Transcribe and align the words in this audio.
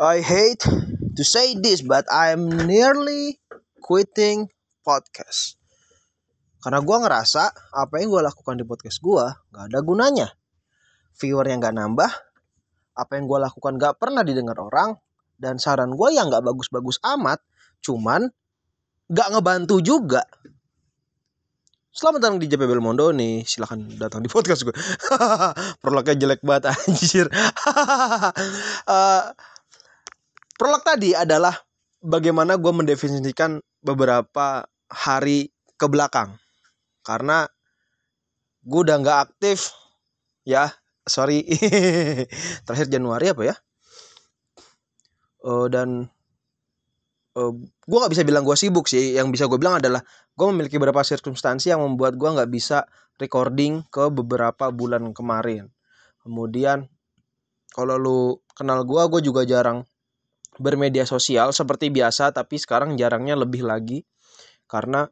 I 0.00 0.24
hate 0.24 0.64
to 1.12 1.22
say 1.28 1.52
this, 1.60 1.84
but 1.84 2.08
I'm 2.08 2.48
nearly 2.48 3.36
quitting 3.84 4.48
podcast. 4.80 5.60
Karena 6.56 6.80
gue 6.80 6.96
ngerasa 7.04 7.52
apa 7.76 8.00
yang 8.00 8.08
gue 8.08 8.24
lakukan 8.24 8.56
di 8.56 8.64
podcast 8.64 8.96
gue 9.04 9.20
gak 9.52 9.64
ada 9.68 9.84
gunanya. 9.84 10.32
Viewer 11.20 11.44
yang 11.44 11.60
gak 11.60 11.76
nambah, 11.76 12.08
apa 12.96 13.12
yang 13.12 13.28
gue 13.28 13.38
lakukan 13.44 13.76
gak 13.76 14.00
pernah 14.00 14.24
didengar 14.24 14.56
orang, 14.56 14.96
dan 15.36 15.60
saran 15.60 15.92
gue 15.92 16.08
yang 16.16 16.32
gak 16.32 16.48
bagus-bagus 16.48 16.96
amat, 17.04 17.44
cuman 17.84 18.32
gak 19.12 19.28
ngebantu 19.36 19.84
juga. 19.84 20.24
Selamat 21.92 22.24
datang 22.24 22.40
di 22.40 22.48
JP 22.48 22.64
Belmondo 22.64 23.12
nih. 23.12 23.44
Silahkan 23.44 23.76
datang 24.00 24.24
di 24.24 24.32
podcast 24.32 24.64
gue. 24.64 24.72
Prolognya 25.84 26.16
jelek 26.16 26.40
banget 26.40 26.72
anjir. 26.72 27.28
uh, 28.88 29.28
prolog 30.60 30.84
tadi 30.84 31.16
adalah 31.16 31.56
bagaimana 32.04 32.60
gue 32.60 32.68
mendefinisikan 32.68 33.64
beberapa 33.80 34.68
hari 34.92 35.48
ke 35.80 35.88
belakang. 35.88 36.36
Karena 37.00 37.48
gue 38.60 38.80
udah 38.84 39.00
nggak 39.00 39.18
aktif 39.24 39.72
ya 40.44 40.68
sorry 41.08 41.48
terakhir 42.68 42.92
Januari 42.92 43.32
apa 43.32 43.42
ya? 43.48 43.56
Uh, 45.40 45.72
dan 45.72 46.12
uh, 47.40 47.40
eh, 47.40 47.52
gue 47.64 47.96
nggak 47.96 48.12
bisa 48.12 48.28
bilang 48.28 48.44
gue 48.44 48.52
sibuk 48.52 48.84
sih. 48.84 49.16
Yang 49.16 49.40
bisa 49.40 49.44
gue 49.48 49.56
bilang 49.56 49.80
adalah 49.80 50.04
gue 50.36 50.46
memiliki 50.52 50.76
beberapa 50.76 51.00
circumstansi 51.00 51.72
yang 51.72 51.80
membuat 51.80 52.20
gue 52.20 52.28
nggak 52.28 52.52
bisa 52.52 52.84
recording 53.16 53.80
ke 53.88 54.12
beberapa 54.12 54.68
bulan 54.68 55.16
kemarin. 55.16 55.72
Kemudian 56.20 56.84
kalau 57.72 57.96
lu 57.96 58.20
kenal 58.52 58.84
gue 58.84 59.00
gue 59.08 59.20
juga 59.24 59.48
jarang 59.48 59.88
bermedia 60.60 61.08
sosial 61.08 61.56
seperti 61.56 61.88
biasa 61.88 62.36
tapi 62.36 62.60
sekarang 62.60 63.00
jarangnya 63.00 63.32
lebih 63.32 63.64
lagi 63.64 64.04
karena 64.68 65.08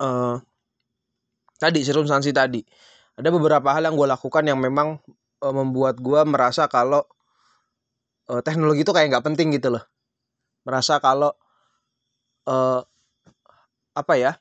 uh, 0.00 0.38
tadi 1.58 1.82
circumstansi 1.82 2.30
tadi. 2.30 2.62
Ada 3.16 3.32
beberapa 3.32 3.72
hal 3.74 3.88
yang 3.90 3.96
gue 3.98 4.08
lakukan 4.08 4.44
yang 4.46 4.60
memang 4.60 5.02
uh, 5.42 5.54
membuat 5.54 5.98
gue 5.98 6.20
merasa 6.22 6.70
kalau 6.70 7.02
uh, 8.30 8.40
teknologi 8.44 8.86
itu 8.86 8.92
kayak 8.94 9.10
nggak 9.10 9.26
penting 9.26 9.50
gitu 9.56 9.74
loh. 9.74 9.84
Merasa 10.62 11.02
kalau 11.02 11.34
uh, 12.46 12.80
apa 13.96 14.14
ya 14.20 14.32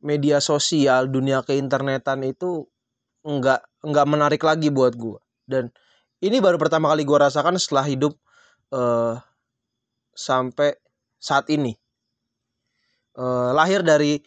media 0.00 0.40
sosial 0.40 1.12
dunia 1.12 1.44
keinternetan 1.44 2.24
itu 2.24 2.64
nggak 3.26 3.82
nggak 3.84 4.06
menarik 4.06 4.42
lagi 4.46 4.70
buat 4.70 4.94
gue 4.94 5.18
dan 5.50 5.68
ini 6.22 6.38
baru 6.38 6.56
pertama 6.56 6.88
kali 6.94 7.02
gue 7.02 7.18
rasakan 7.18 7.58
setelah 7.58 7.84
hidup 7.84 8.14
uh, 8.72 9.20
sampai 10.16 10.74
saat 11.20 11.46
ini. 11.52 11.76
Uh, 13.16 13.52
lahir 13.56 13.80
dari 13.80 14.20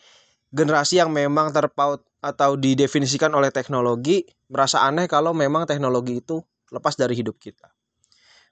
generasi 0.49 0.97
yang 0.97 1.13
memang 1.13 1.53
terpaut 1.53 2.01
atau 2.19 2.57
didefinisikan 2.57 3.31
oleh 3.31 3.53
teknologi 3.53 4.25
merasa 4.49 4.81
aneh 4.83 5.05
kalau 5.05 5.31
memang 5.31 5.69
teknologi 5.69 6.19
itu 6.19 6.41
lepas 6.73 6.97
dari 6.97 7.13
hidup 7.13 7.37
kita. 7.37 7.69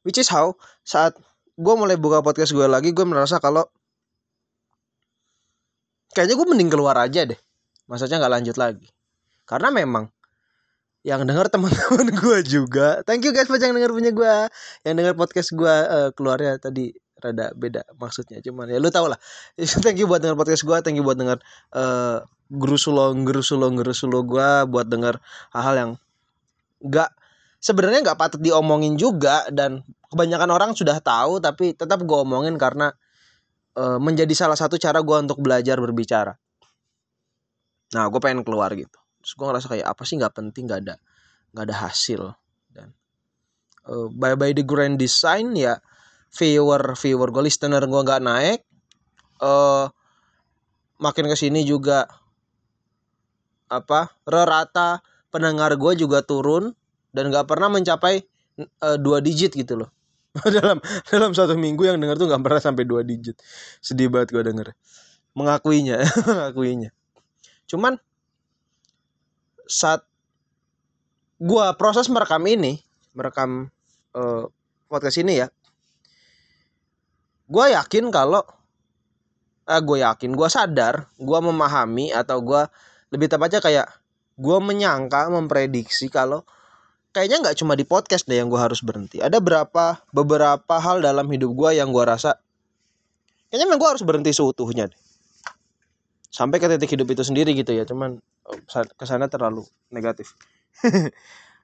Which 0.05 0.21
is 0.21 0.29
how 0.29 0.55
saat 0.85 1.17
gue 1.57 1.73
mulai 1.73 1.97
buka 1.97 2.21
podcast 2.21 2.53
gue 2.53 2.69
lagi 2.69 2.93
gue 2.93 3.05
merasa 3.05 3.41
kalau 3.41 3.65
kayaknya 6.13 6.37
gue 6.37 6.47
mending 6.47 6.69
keluar 6.69 6.95
aja 7.01 7.25
deh. 7.25 7.39
Maksudnya 7.89 8.21
nggak 8.21 8.33
lanjut 8.39 8.55
lagi. 8.61 8.87
Karena 9.47 9.73
memang 9.73 10.05
yang 11.07 11.23
denger 11.23 11.47
teman-teman 11.47 12.11
gue 12.21 12.37
juga. 12.43 12.99
Thank 13.07 13.23
you 13.23 13.31
guys 13.31 13.47
buat 13.47 13.63
yang 13.63 13.79
denger 13.79 13.95
punya 13.95 14.11
gue, 14.11 14.35
yang 14.83 14.95
denger 14.99 15.15
podcast 15.15 15.55
gue 15.55 15.71
uh, 15.71 16.11
keluarnya 16.11 16.59
tadi 16.59 16.91
rada 17.23 17.55
beda 17.55 17.87
maksudnya. 17.95 18.43
Cuman 18.43 18.67
ya 18.67 18.75
lu 18.75 18.91
tau 18.91 19.07
lah. 19.07 19.15
Thank 19.87 20.03
you 20.03 20.11
buat 20.11 20.19
denger 20.19 20.35
podcast 20.35 20.67
gue 20.67 20.77
thank 20.83 20.99
you 20.99 21.07
buat 21.07 21.15
denger 21.15 21.39
uh, 21.71 22.27
gerusulo 22.51 23.15
gerusulo 23.23 23.71
gerusulo 23.71 24.19
gue 24.27 24.49
buat 24.67 24.87
denger 24.91 25.15
hal-hal 25.55 25.75
yang 25.79 25.91
nggak 26.83 27.09
sebenarnya 27.63 28.11
nggak 28.11 28.19
patut 28.19 28.43
diomongin 28.43 28.99
juga. 28.99 29.47
Dan 29.47 29.87
kebanyakan 30.11 30.51
orang 30.51 30.69
sudah 30.75 30.99
tahu 30.99 31.39
tapi 31.39 31.71
tetap 31.71 32.03
gue 32.03 32.17
omongin 32.19 32.59
karena 32.59 32.91
uh, 33.79 33.95
menjadi 33.95 34.35
salah 34.35 34.59
satu 34.59 34.75
cara 34.75 34.99
gue 34.99 35.17
untuk 35.23 35.39
belajar 35.39 35.79
berbicara. 35.79 36.35
Nah 37.95 38.11
gue 38.11 38.19
pengen 38.19 38.43
keluar 38.43 38.75
gitu 38.75 39.06
terus 39.27 39.35
gue 39.35 39.43
ngerasa 39.43 39.67
kayak 39.67 39.87
apa 39.91 40.01
sih 40.07 40.15
nggak 40.15 40.39
penting 40.39 40.71
nggak 40.71 40.87
ada 40.87 40.95
nggak 41.51 41.65
ada 41.67 41.75
hasil. 41.83 42.31
Dan 42.71 42.95
uh, 43.91 44.07
by 44.07 44.39
by 44.39 44.55
the 44.55 44.63
grand 44.63 44.95
design 44.95 45.51
ya 45.51 45.83
viewer 46.31 46.95
viewer 46.95 47.27
gue 47.35 47.43
listener 47.43 47.83
gue 47.83 48.01
nggak 48.07 48.23
naik 48.23 48.63
uh, 49.43 49.91
makin 50.95 51.27
ke 51.27 51.35
sini 51.35 51.67
juga 51.67 52.07
apa 53.67 54.15
rata 54.23 55.03
pendengar 55.27 55.75
gue 55.75 56.07
juga 56.07 56.23
turun 56.23 56.71
dan 57.11 57.27
nggak 57.27 57.51
pernah 57.51 57.67
mencapai 57.67 58.23
uh, 58.79 58.95
dua 58.95 59.19
digit 59.19 59.51
gitu 59.51 59.75
loh. 59.83 59.91
Dalam 60.55 60.77
dalam 61.09 61.33
satu 61.33 61.57
minggu 61.57 61.83
yang 61.83 61.97
dengar 61.97 62.15
tuh 62.15 62.31
nggak 62.31 62.45
pernah 62.45 62.61
sampai 62.63 62.87
dua 62.87 63.03
digit. 63.03 63.35
Sedih 63.83 64.07
banget 64.07 64.31
gue 64.31 64.43
denger. 64.45 64.71
Mengakuinya 65.35 65.99
mengakuinya. 66.29 66.95
Cuman 67.67 67.99
saat 69.67 70.03
gua 71.37 71.75
proses 71.77 72.09
merekam 72.09 72.41
ini, 72.49 72.81
merekam 73.13 73.69
uh, 74.17 74.49
podcast 74.89 75.21
ini 75.21 75.45
ya, 75.45 75.47
gua 77.47 77.71
yakin 77.71 78.09
kalau 78.09 78.43
eh, 79.67 79.81
gue 79.83 79.97
yakin, 79.99 80.31
gue 80.31 80.47
sadar, 80.47 81.11
gue 81.19 81.39
memahami 81.43 82.15
atau 82.15 82.39
gue 82.39 82.61
lebih 83.11 83.27
tepatnya 83.27 83.59
kayak 83.59 83.87
gue 84.39 84.57
menyangka, 84.63 85.27
memprediksi 85.27 86.07
kalau 86.07 86.47
kayaknya 87.11 87.43
nggak 87.43 87.57
cuma 87.59 87.73
di 87.75 87.83
podcast 87.83 88.29
deh 88.29 88.39
yang 88.39 88.47
gue 88.47 88.59
harus 88.59 88.79
berhenti. 88.79 89.19
Ada 89.19 89.43
berapa 89.43 89.99
beberapa 90.15 90.75
hal 90.79 91.03
dalam 91.03 91.27
hidup 91.27 91.51
gue 91.51 91.69
yang 91.81 91.91
gue 91.91 92.03
rasa 92.05 92.39
kayaknya 93.51 93.65
memang 93.67 93.81
gue 93.81 93.89
harus 93.97 94.03
berhenti 94.05 94.31
seutuhnya 94.31 94.87
deh. 94.87 94.99
Sampai 96.27 96.59
ke 96.59 96.67
titik 96.67 96.93
hidup 96.93 97.07
itu 97.11 97.23
sendiri 97.23 97.55
gitu 97.55 97.71
ya, 97.71 97.87
cuman 97.87 98.19
ke 98.71 99.05
sana 99.07 99.31
terlalu 99.31 99.63
negatif. 99.89 100.35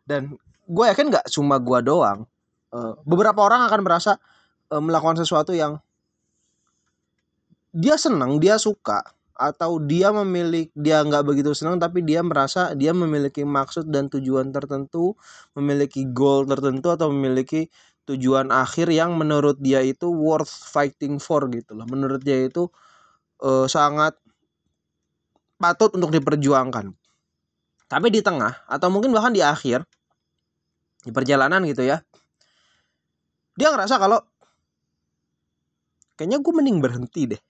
Dan 0.09 0.35
gue 0.68 0.85
yakin 0.88 1.12
nggak 1.12 1.28
cuma 1.31 1.59
gue 1.59 1.79
doang 1.84 2.24
uh, 2.72 2.94
beberapa 3.03 3.44
orang 3.44 3.68
akan 3.68 3.81
merasa 3.84 4.12
uh, 4.72 4.79
melakukan 4.79 5.19
sesuatu 5.19 5.51
yang 5.51 5.78
dia 7.74 8.00
senang 8.00 8.40
dia 8.40 8.56
suka 8.56 9.03
atau 9.34 9.81
dia 9.81 10.13
memiliki 10.13 10.69
dia 10.78 11.01
nggak 11.01 11.25
begitu 11.25 11.57
senang 11.57 11.81
tapi 11.81 12.06
dia 12.06 12.22
merasa 12.22 12.78
dia 12.78 12.94
memiliki 12.94 13.41
maksud 13.41 13.90
dan 13.90 14.07
tujuan 14.07 14.53
tertentu 14.53 15.18
memiliki 15.57 16.06
goal 16.13 16.45
tertentu 16.45 16.94
atau 16.94 17.09
memiliki 17.09 17.68
tujuan 18.06 18.53
akhir 18.53 18.91
yang 18.94 19.16
menurut 19.16 19.57
dia 19.57 19.80
itu 19.81 20.12
worth 20.12 20.51
fighting 20.51 21.18
for 21.18 21.47
gitu 21.50 21.72
loh. 21.74 21.88
Menurut 21.88 22.19
dia 22.19 22.45
itu 22.45 22.68
uh, 23.41 23.66
sangat 23.66 24.19
patut 25.63 25.96
untuk 25.96 26.12
diperjuangkan. 26.12 26.91
Tapi 27.88 28.07
di 28.12 28.19
tengah 28.19 28.68
atau 28.68 28.91
mungkin 28.91 29.16
bahkan 29.16 29.31
di 29.31 29.40
akhir 29.40 29.88
di 31.07 31.12
perjalanan 31.16 31.63
gitu 31.63 31.88
ya. 31.88 32.03
Dia 33.56 33.71
ngerasa 33.71 33.95
kalau 33.95 34.19
kayaknya 36.19 36.44
gue 36.44 36.54
mending 36.54 36.77
berhenti 36.83 37.24
deh. 37.31 37.42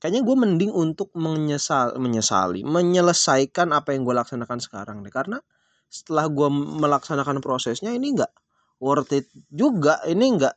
Kayaknya 0.00 0.22
gue 0.24 0.36
mending 0.36 0.72
untuk 0.72 1.08
menyesal, 1.16 1.96
menyesali, 1.96 2.60
menyelesaikan 2.64 3.72
apa 3.72 3.96
yang 3.96 4.04
gue 4.04 4.14
laksanakan 4.16 4.60
sekarang 4.60 4.96
deh. 5.00 5.12
Karena 5.12 5.40
setelah 5.88 6.28
gue 6.28 6.48
melaksanakan 6.80 7.44
prosesnya 7.44 7.92
ini 7.92 8.16
nggak 8.16 8.32
worth 8.80 9.12
it 9.16 9.28
juga. 9.52 10.00
Ini 10.04 10.24
nggak 10.38 10.56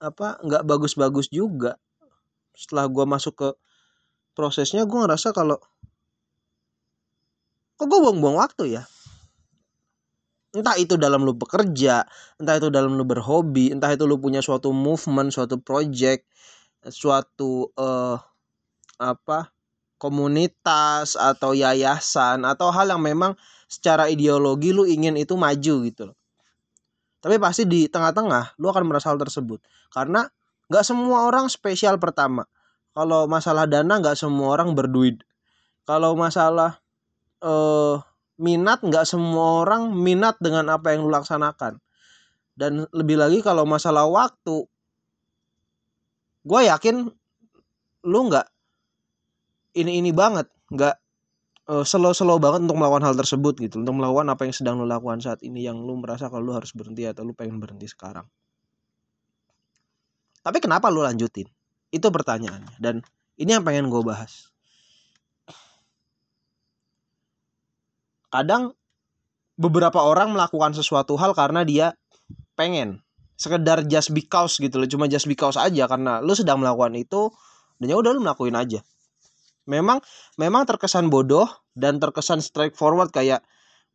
apa 0.00 0.40
nggak 0.44 0.62
bagus-bagus 0.64 1.28
juga. 1.32 1.76
Setelah 2.52 2.88
gue 2.88 3.04
masuk 3.08 3.34
ke 3.36 3.48
prosesnya 4.36 4.84
gue 4.84 4.98
ngerasa 4.98 5.32
kalau 5.32 5.60
kok 7.80 7.88
gue 7.88 7.96
buang-buang 7.96 8.36
waktu 8.36 8.76
ya? 8.76 8.84
Entah 10.52 10.76
itu 10.76 11.00
dalam 11.00 11.24
lu 11.24 11.32
bekerja 11.32 12.04
entah 12.36 12.54
itu 12.60 12.68
dalam 12.68 12.98
lu 12.98 13.08
berhobi 13.08 13.72
entah 13.72 13.88
itu 13.88 14.04
lu 14.04 14.20
punya 14.20 14.44
suatu 14.44 14.74
movement 14.74 15.32
suatu 15.32 15.62
project 15.62 16.26
suatu 16.90 17.70
uh, 17.78 18.18
apa 19.00 19.54
komunitas 20.00 21.16
atau 21.16 21.56
yayasan 21.56 22.44
atau 22.44 22.68
hal 22.72 22.92
yang 22.92 23.00
memang 23.00 23.32
secara 23.70 24.08
ideologi 24.08 24.72
lu 24.72 24.88
ingin 24.88 25.16
itu 25.20 25.36
maju 25.36 25.74
gitu 25.84 26.02
loh. 26.08 26.16
Tapi 27.20 27.36
pasti 27.36 27.68
di 27.68 27.84
tengah-tengah 27.84 28.56
lu 28.56 28.72
akan 28.72 28.84
merasa 28.88 29.12
hal 29.12 29.20
tersebut. 29.20 29.60
Karena 29.92 30.24
nggak 30.72 30.84
semua 30.88 31.28
orang 31.28 31.52
spesial 31.52 32.00
pertama. 32.00 32.48
Kalau 32.96 33.28
masalah 33.28 33.68
dana 33.68 34.00
nggak 34.00 34.16
semua 34.16 34.56
orang 34.56 34.72
berduit. 34.72 35.20
Kalau 35.84 36.16
masalah 36.16 36.79
uh, 37.40 38.00
minat 38.40 38.80
nggak 38.80 39.04
semua 39.04 39.64
orang 39.64 39.92
minat 39.92 40.40
dengan 40.40 40.72
apa 40.72 40.96
yang 40.96 41.04
lu 41.04 41.12
laksanakan. 41.12 41.76
Dan 42.56 42.84
lebih 42.92 43.20
lagi 43.20 43.40
kalau 43.40 43.64
masalah 43.64 44.04
waktu 44.08 44.64
gue 46.40 46.60
yakin 46.72 47.08
lu 48.08 48.20
nggak 48.32 48.48
ini 49.76 50.00
ini 50.00 50.10
banget 50.10 50.48
nggak 50.72 50.96
uh, 51.68 51.84
slow-slow 51.84 52.40
banget 52.40 52.64
untuk 52.64 52.80
melakukan 52.80 53.04
hal 53.04 53.16
tersebut 53.16 53.60
gitu 53.60 53.84
untuk 53.84 53.92
melakukan 54.00 54.32
apa 54.32 54.48
yang 54.48 54.54
sedang 54.56 54.80
lu 54.80 54.88
lakukan 54.88 55.20
saat 55.20 55.44
ini 55.44 55.68
yang 55.68 55.78
lu 55.84 56.00
merasa 56.00 56.32
kalau 56.32 56.48
lu 56.50 56.52
harus 56.56 56.72
berhenti 56.72 57.04
atau 57.04 57.22
lu 57.22 57.36
pengen 57.36 57.60
berhenti 57.60 57.86
sekarang. 57.86 58.24
Tapi 60.40 60.56
kenapa 60.64 60.88
lu 60.88 61.04
lanjutin? 61.04 61.44
Itu 61.92 62.08
pertanyaannya. 62.08 62.80
Dan 62.80 63.04
ini 63.36 63.50
yang 63.52 63.64
pengen 63.64 63.92
gue 63.92 64.00
bahas 64.00 64.48
kadang 68.30 68.72
beberapa 69.60 70.00
orang 70.00 70.32
melakukan 70.32 70.72
sesuatu 70.72 71.20
hal 71.20 71.36
karena 71.36 71.66
dia 71.66 71.86
pengen. 72.56 73.04
Sekedar 73.40 73.88
just 73.88 74.12
because 74.12 74.60
gitu 74.60 74.76
loh 74.76 74.88
cuma 74.88 75.08
just 75.08 75.24
because 75.24 75.56
aja 75.56 75.88
karena 75.88 76.20
lu 76.20 76.36
sedang 76.36 76.60
melakukan 76.60 76.92
itu 76.96 77.32
dan 77.80 77.86
ya 77.88 77.96
udah 77.96 78.10
lu 78.12 78.20
melakuin 78.20 78.56
aja. 78.56 78.80
Memang 79.68 80.00
memang 80.36 80.64
terkesan 80.64 81.08
bodoh 81.08 81.48
dan 81.72 82.00
terkesan 82.00 82.44
straightforward 82.44 83.12
kayak 83.12 83.40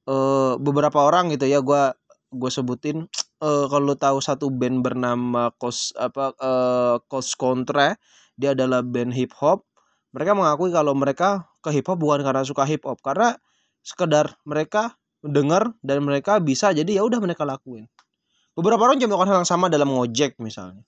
uh, 0.09 0.57
beberapa 0.57 1.01
orang 1.01 1.29
gitu 1.33 1.45
ya 1.45 1.61
gue 1.61 1.93
gue 2.35 2.51
sebutin 2.51 3.05
uh, 3.41 3.65
kalau 3.69 3.93
tahu 3.93 4.17
satu 4.19 4.49
band 4.49 4.81
bernama 4.81 5.53
Kos 5.55 5.93
apa 5.95 6.33
uh, 6.41 6.97
Kontra 7.37 7.95
dia 8.35 8.57
adalah 8.57 8.81
band 8.83 9.15
hip 9.15 9.31
hop. 9.37 9.63
Mereka 10.15 10.31
mengakui 10.33 10.71
kalau 10.71 10.95
mereka 10.95 11.47
ke 11.59 11.69
hip 11.75 11.85
hop 11.87 11.99
bukan 11.99 12.23
karena 12.23 12.41
suka 12.43 12.63
hip 12.67 12.83
hop 12.87 12.99
karena 13.03 13.35
sekedar 13.85 14.33
mereka 14.49 14.97
dengar 15.21 15.77
dan 15.85 16.01
mereka 16.01 16.41
bisa 16.41 16.73
jadi 16.73 16.99
ya 16.99 17.05
udah 17.05 17.21
mereka 17.21 17.45
lakuin. 17.45 17.85
Beberapa 18.57 18.89
orang 18.89 18.97
juga 18.97 19.13
melakukan 19.13 19.29
hal 19.29 19.39
yang 19.45 19.49
sama 19.49 19.69
dalam 19.69 19.93
ngojek 19.93 20.41
misalnya. 20.41 20.81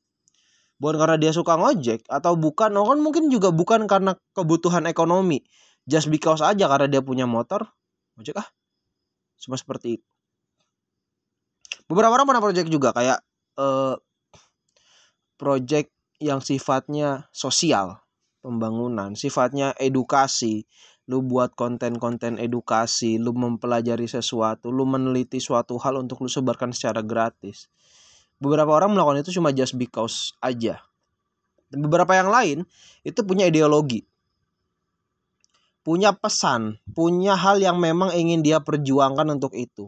Bukan 0.81 0.97
karena 0.97 1.17
dia 1.21 1.31
suka 1.33 1.57
ngojek 1.57 2.09
atau 2.09 2.33
bukan 2.33 2.73
kan 2.73 2.97
mungkin 3.01 3.29
juga 3.29 3.53
bukan 3.53 3.85
karena 3.85 4.17
kebutuhan 4.33 4.89
ekonomi. 4.89 5.45
Just 5.85 6.09
because 6.09 6.41
aja 6.41 6.65
karena 6.65 6.89
dia 6.89 7.01
punya 7.05 7.29
motor 7.29 7.69
ngojek 8.17 8.41
ah 8.41 8.49
cuma 9.37 9.55
seperti 9.55 10.01
itu. 10.01 10.07
Beberapa 11.85 12.17
orang 12.17 12.27
pernah 12.27 12.43
project 12.43 12.67
juga 12.67 12.91
kayak 12.91 13.21
uh, 13.61 13.95
project 15.37 15.93
yang 16.17 16.41
sifatnya 16.41 17.29
sosial 17.29 18.01
pembangunan 18.41 19.11
sifatnya 19.17 19.75
edukasi 19.75 20.63
lu 21.07 21.23
buat 21.23 21.55
konten-konten 21.55 22.35
edukasi, 22.35 23.15
lu 23.15 23.31
mempelajari 23.31 24.05
sesuatu, 24.11 24.67
lu 24.67 24.83
meneliti 24.83 25.39
suatu 25.39 25.79
hal 25.79 26.03
untuk 26.03 26.19
lu 26.19 26.27
sebarkan 26.27 26.75
secara 26.75 26.99
gratis. 26.99 27.71
Beberapa 28.37 28.69
orang 28.69 28.93
melakukan 28.93 29.23
itu 29.23 29.39
cuma 29.39 29.55
just 29.55 29.79
because 29.79 30.35
aja. 30.43 30.83
Beberapa 31.71 32.11
yang 32.13 32.29
lain 32.29 32.57
itu 33.07 33.19
punya 33.23 33.47
ideologi. 33.47 34.03
Punya 35.81 36.11
pesan, 36.11 36.83
punya 36.91 37.39
hal 37.39 37.63
yang 37.63 37.79
memang 37.79 38.11
ingin 38.11 38.43
dia 38.43 38.59
perjuangkan 38.59 39.39
untuk 39.39 39.55
itu. 39.55 39.87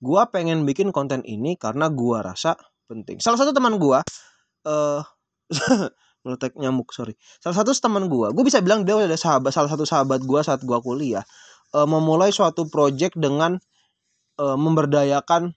Gua 0.00 0.28
pengen 0.28 0.68
bikin 0.68 0.92
konten 0.92 1.24
ini 1.24 1.56
karena 1.56 1.88
gua 1.88 2.20
rasa 2.20 2.60
penting. 2.84 3.16
Salah 3.24 3.40
satu 3.40 3.56
teman 3.56 3.80
gua 3.80 4.04
eh 4.68 5.00
uh, 5.00 5.02
meletek 6.20 6.52
nyamuk 6.60 6.92
sorry. 6.92 7.16
Salah 7.40 7.56
satu 7.64 7.72
teman 7.72 8.06
gue 8.06 8.28
gue 8.32 8.44
bisa 8.44 8.60
bilang 8.60 8.84
dia 8.84 8.96
ada 8.96 9.16
sahabat 9.16 9.52
salah 9.56 9.70
satu 9.72 9.88
sahabat 9.88 10.20
gue 10.20 10.40
saat 10.44 10.60
gue 10.60 10.78
kuliah 10.84 11.24
uh, 11.72 11.88
memulai 11.88 12.30
suatu 12.34 12.68
project 12.68 13.16
dengan 13.16 13.56
uh, 14.36 14.56
memberdayakan 14.58 15.56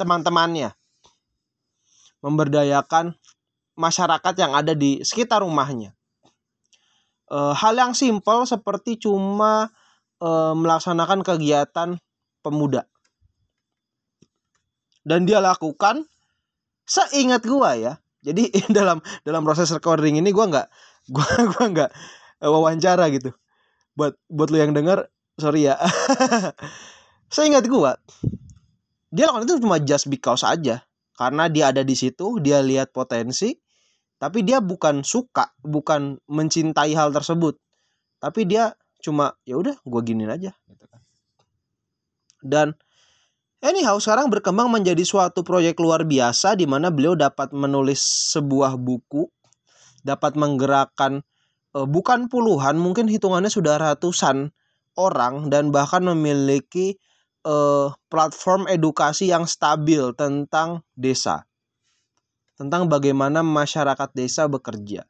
teman-temannya. 0.00 0.72
Memberdayakan 2.20 3.16
masyarakat 3.76 4.34
yang 4.36 4.52
ada 4.52 4.76
di 4.76 5.00
sekitar 5.00 5.40
rumahnya. 5.44 5.96
Uh, 7.30 7.54
hal 7.54 7.78
yang 7.78 7.92
simpel 7.94 8.42
seperti 8.44 8.98
cuma 9.00 9.70
uh, 10.20 10.52
melaksanakan 10.52 11.22
kegiatan 11.24 11.96
pemuda. 12.44 12.84
Dan 15.00 15.24
dia 15.24 15.40
lakukan 15.40 16.04
seingat 16.84 17.40
gua 17.46 17.72
ya 17.78 17.94
jadi 18.20 18.52
dalam 18.76 19.00
dalam 19.24 19.42
proses 19.44 19.72
recording 19.72 20.20
ini 20.20 20.30
gue 20.30 20.46
nggak 20.46 20.66
gue 21.10 21.26
gua 21.56 21.66
nggak 21.66 21.90
wawancara 22.54 23.08
gitu. 23.12 23.32
Buat 23.96 24.16
buat 24.28 24.48
lu 24.52 24.60
yang 24.60 24.72
dengar 24.76 25.08
sorry 25.40 25.68
ya. 25.68 25.76
Saya 27.32 27.44
ingat 27.48 27.66
gue 27.66 27.92
dia 29.10 29.26
lakukan 29.26 29.46
itu 29.48 29.54
cuma 29.64 29.80
just 29.82 30.06
because 30.12 30.44
aja. 30.44 30.84
Karena 31.16 31.52
dia 31.52 31.68
ada 31.68 31.84
di 31.84 31.92
situ 31.92 32.40
dia 32.40 32.64
lihat 32.64 32.96
potensi 32.96 33.52
tapi 34.20 34.44
dia 34.44 34.60
bukan 34.60 35.00
suka 35.00 35.56
bukan 35.64 36.20
mencintai 36.28 36.92
hal 36.92 37.12
tersebut. 37.12 37.56
Tapi 38.20 38.44
dia 38.44 38.76
cuma 39.00 39.32
ya 39.48 39.56
udah 39.56 39.80
gue 39.80 40.00
giniin 40.04 40.28
aja. 40.28 40.52
Gitu 40.68 40.84
kan. 40.84 41.00
Dan 42.40 42.66
Anyhow, 43.60 44.00
sekarang 44.00 44.32
berkembang 44.32 44.72
menjadi 44.72 45.04
suatu 45.04 45.44
proyek 45.44 45.76
luar 45.84 46.08
biasa 46.08 46.56
di 46.56 46.64
mana 46.64 46.88
beliau 46.88 47.12
dapat 47.12 47.52
menulis 47.52 48.00
sebuah 48.32 48.80
buku, 48.80 49.28
dapat 50.00 50.32
menggerakkan 50.32 51.20
uh, 51.76 51.84
bukan 51.84 52.32
puluhan, 52.32 52.80
mungkin 52.80 53.04
hitungannya 53.04 53.52
sudah 53.52 53.76
ratusan 53.76 54.48
orang 54.96 55.52
dan 55.52 55.68
bahkan 55.68 56.00
memiliki 56.00 56.96
uh, 57.44 57.92
platform 58.08 58.64
edukasi 58.64 59.28
yang 59.28 59.44
stabil 59.44 60.08
tentang 60.16 60.80
desa. 60.96 61.44
Tentang 62.56 62.88
bagaimana 62.88 63.44
masyarakat 63.44 64.08
desa 64.16 64.48
bekerja. 64.48 65.04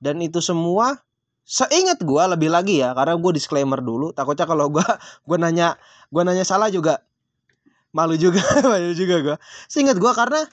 Dan 0.00 0.24
itu 0.24 0.40
semua 0.40 1.04
seingat 1.44 2.00
gue 2.00 2.22
lebih 2.24 2.48
lagi 2.48 2.80
ya 2.80 2.96
karena 2.96 3.20
gue 3.20 3.32
disclaimer 3.36 3.78
dulu 3.78 4.10
takutnya 4.10 4.50
kalau 4.50 4.66
gue 4.66 4.82
gue 5.28 5.36
nanya 5.38 5.78
gue 6.10 6.22
nanya 6.26 6.42
salah 6.42 6.66
juga 6.74 7.06
malu 7.96 8.20
juga 8.20 8.44
malu 8.70 8.92
juga 8.92 9.16
gue 9.24 9.36
seingat 9.72 9.96
gue 9.96 10.12
karena 10.12 10.44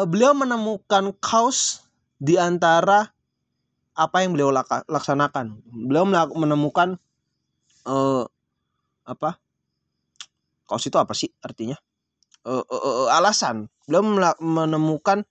uh, 0.00 0.08
beliau 0.08 0.32
menemukan 0.32 1.12
kaos 1.20 1.84
di 2.16 2.40
antara 2.40 3.12
apa 3.98 4.22
yang 4.22 4.38
beliau 4.38 4.54
laka, 4.54 4.86
laksanakan. 4.86 5.58
Beliau 5.66 6.06
menemukan 6.38 7.02
uh, 7.82 8.22
apa? 9.02 9.42
Kaos 10.70 10.86
itu 10.86 10.94
apa 10.94 11.18
sih 11.18 11.34
artinya? 11.42 11.74
Uh, 12.46 12.62
uh, 12.62 12.82
uh, 13.10 13.18
alasan. 13.18 13.66
Beliau 13.90 14.06
menemukan 14.38 15.26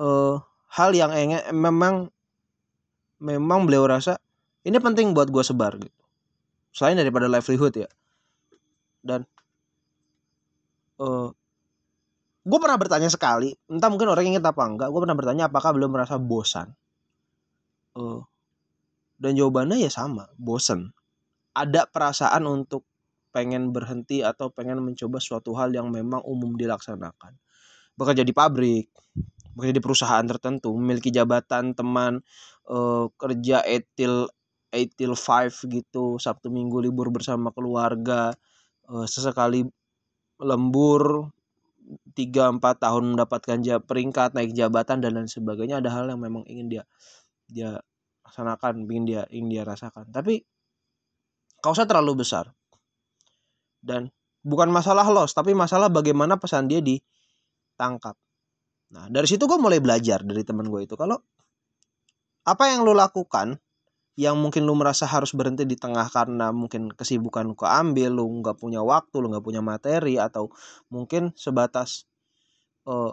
uh, 0.00 0.40
hal 0.72 0.96
yang 0.96 1.12
ingin 1.12 1.44
memang 1.52 2.08
memang 3.20 3.68
beliau 3.68 3.84
rasa 3.84 4.16
ini 4.64 4.80
penting 4.80 5.12
buat 5.12 5.28
gue 5.28 5.44
sebar 5.44 5.76
gitu. 5.76 6.02
Selain 6.72 6.96
daripada 6.96 7.28
livelihood 7.28 7.76
ya. 7.76 7.88
Dan 9.04 9.28
uh, 11.00 11.04
eh, 11.04 11.28
gue 12.46 12.58
pernah 12.62 12.78
bertanya 12.78 13.10
sekali 13.10 13.50
entah 13.66 13.90
mungkin 13.90 14.08
orang 14.12 14.36
inget 14.36 14.44
apa 14.46 14.62
enggak 14.62 14.88
gue 14.88 15.00
pernah 15.02 15.18
bertanya 15.18 15.44
apakah 15.50 15.70
belum 15.74 15.90
merasa 15.92 16.16
bosan? 16.16 16.72
Uh, 17.96 18.20
dan 19.16 19.32
jawabannya 19.32 19.80
ya 19.80 19.88
sama 19.88 20.28
bosan 20.36 20.92
ada 21.56 21.88
perasaan 21.88 22.44
untuk 22.44 22.84
pengen 23.32 23.72
berhenti 23.72 24.20
atau 24.20 24.52
pengen 24.52 24.84
mencoba 24.84 25.16
suatu 25.20 25.56
hal 25.56 25.72
yang 25.72 25.88
memang 25.88 26.20
umum 26.24 26.56
dilaksanakan. 26.56 27.36
Bekerja 27.96 28.24
di 28.24 28.32
pabrik 28.36 28.92
bekerja 29.56 29.72
di 29.72 29.80
perusahaan 29.80 30.26
tertentu 30.28 30.68
memiliki 30.76 31.08
jabatan 31.08 31.72
teman 31.72 32.20
uh, 32.68 33.08
kerja 33.16 33.64
etil 33.64 34.28
etil 34.68 35.16
five 35.16 35.56
gitu 35.72 36.20
sabtu 36.20 36.52
minggu 36.52 36.84
libur 36.84 37.08
bersama 37.08 37.48
keluarga 37.56 38.36
sesekali 38.86 39.66
lembur 40.36 41.32
tiga 42.12 42.50
empat 42.50 42.82
tahun 42.82 43.14
mendapatkan 43.14 43.62
peringkat 43.86 44.34
naik 44.34 44.52
jabatan 44.52 44.98
dan 44.98 45.16
lain 45.16 45.30
sebagainya 45.30 45.78
ada 45.78 45.90
hal 45.94 46.10
yang 46.10 46.20
memang 46.20 46.42
ingin 46.50 46.66
dia 46.66 46.82
dia 47.46 47.78
laksanakan 48.26 48.84
ingin 48.90 49.04
dia 49.06 49.22
ingin 49.30 49.48
dia 49.48 49.62
rasakan. 49.62 50.10
Tapi 50.10 50.42
kaosnya 51.62 51.86
terlalu 51.86 52.26
besar. 52.26 52.50
Dan 53.78 54.10
bukan 54.42 54.66
masalah 54.74 55.06
loss 55.06 55.30
tapi 55.30 55.54
masalah 55.54 55.86
bagaimana 55.86 56.36
pesan 56.42 56.66
dia 56.66 56.82
ditangkap. 56.82 58.18
Nah 58.92 59.06
dari 59.06 59.30
situ 59.30 59.46
gue 59.46 59.58
mulai 59.58 59.78
belajar 59.78 60.26
dari 60.26 60.42
teman 60.42 60.66
gue 60.66 60.82
itu. 60.82 60.98
Kalau 60.98 61.22
apa 62.46 62.64
yang 62.70 62.82
lo 62.82 62.94
lakukan 62.94 63.58
yang 64.16 64.40
mungkin 64.40 64.64
lu 64.64 64.72
merasa 64.72 65.04
harus 65.04 65.36
berhenti 65.36 65.68
di 65.68 65.76
tengah 65.76 66.08
karena 66.08 66.48
mungkin 66.48 66.88
kesibukan 66.88 67.44
lu 67.44 67.54
keambil, 67.54 68.16
lu 68.16 68.24
nggak 68.40 68.56
punya 68.56 68.80
waktu, 68.80 69.20
lu 69.20 69.28
nggak 69.28 69.44
punya 69.44 69.60
materi 69.60 70.16
atau 70.16 70.48
mungkin 70.88 71.36
sebatas 71.36 72.08
uh, 72.88 73.12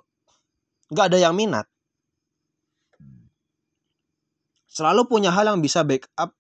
nggak 0.88 1.06
ada 1.12 1.20
yang 1.20 1.36
minat. 1.36 1.68
Selalu 4.72 5.06
punya 5.06 5.30
hal 5.30 5.54
yang 5.54 5.60
bisa 5.62 5.84
backup 5.86 6.34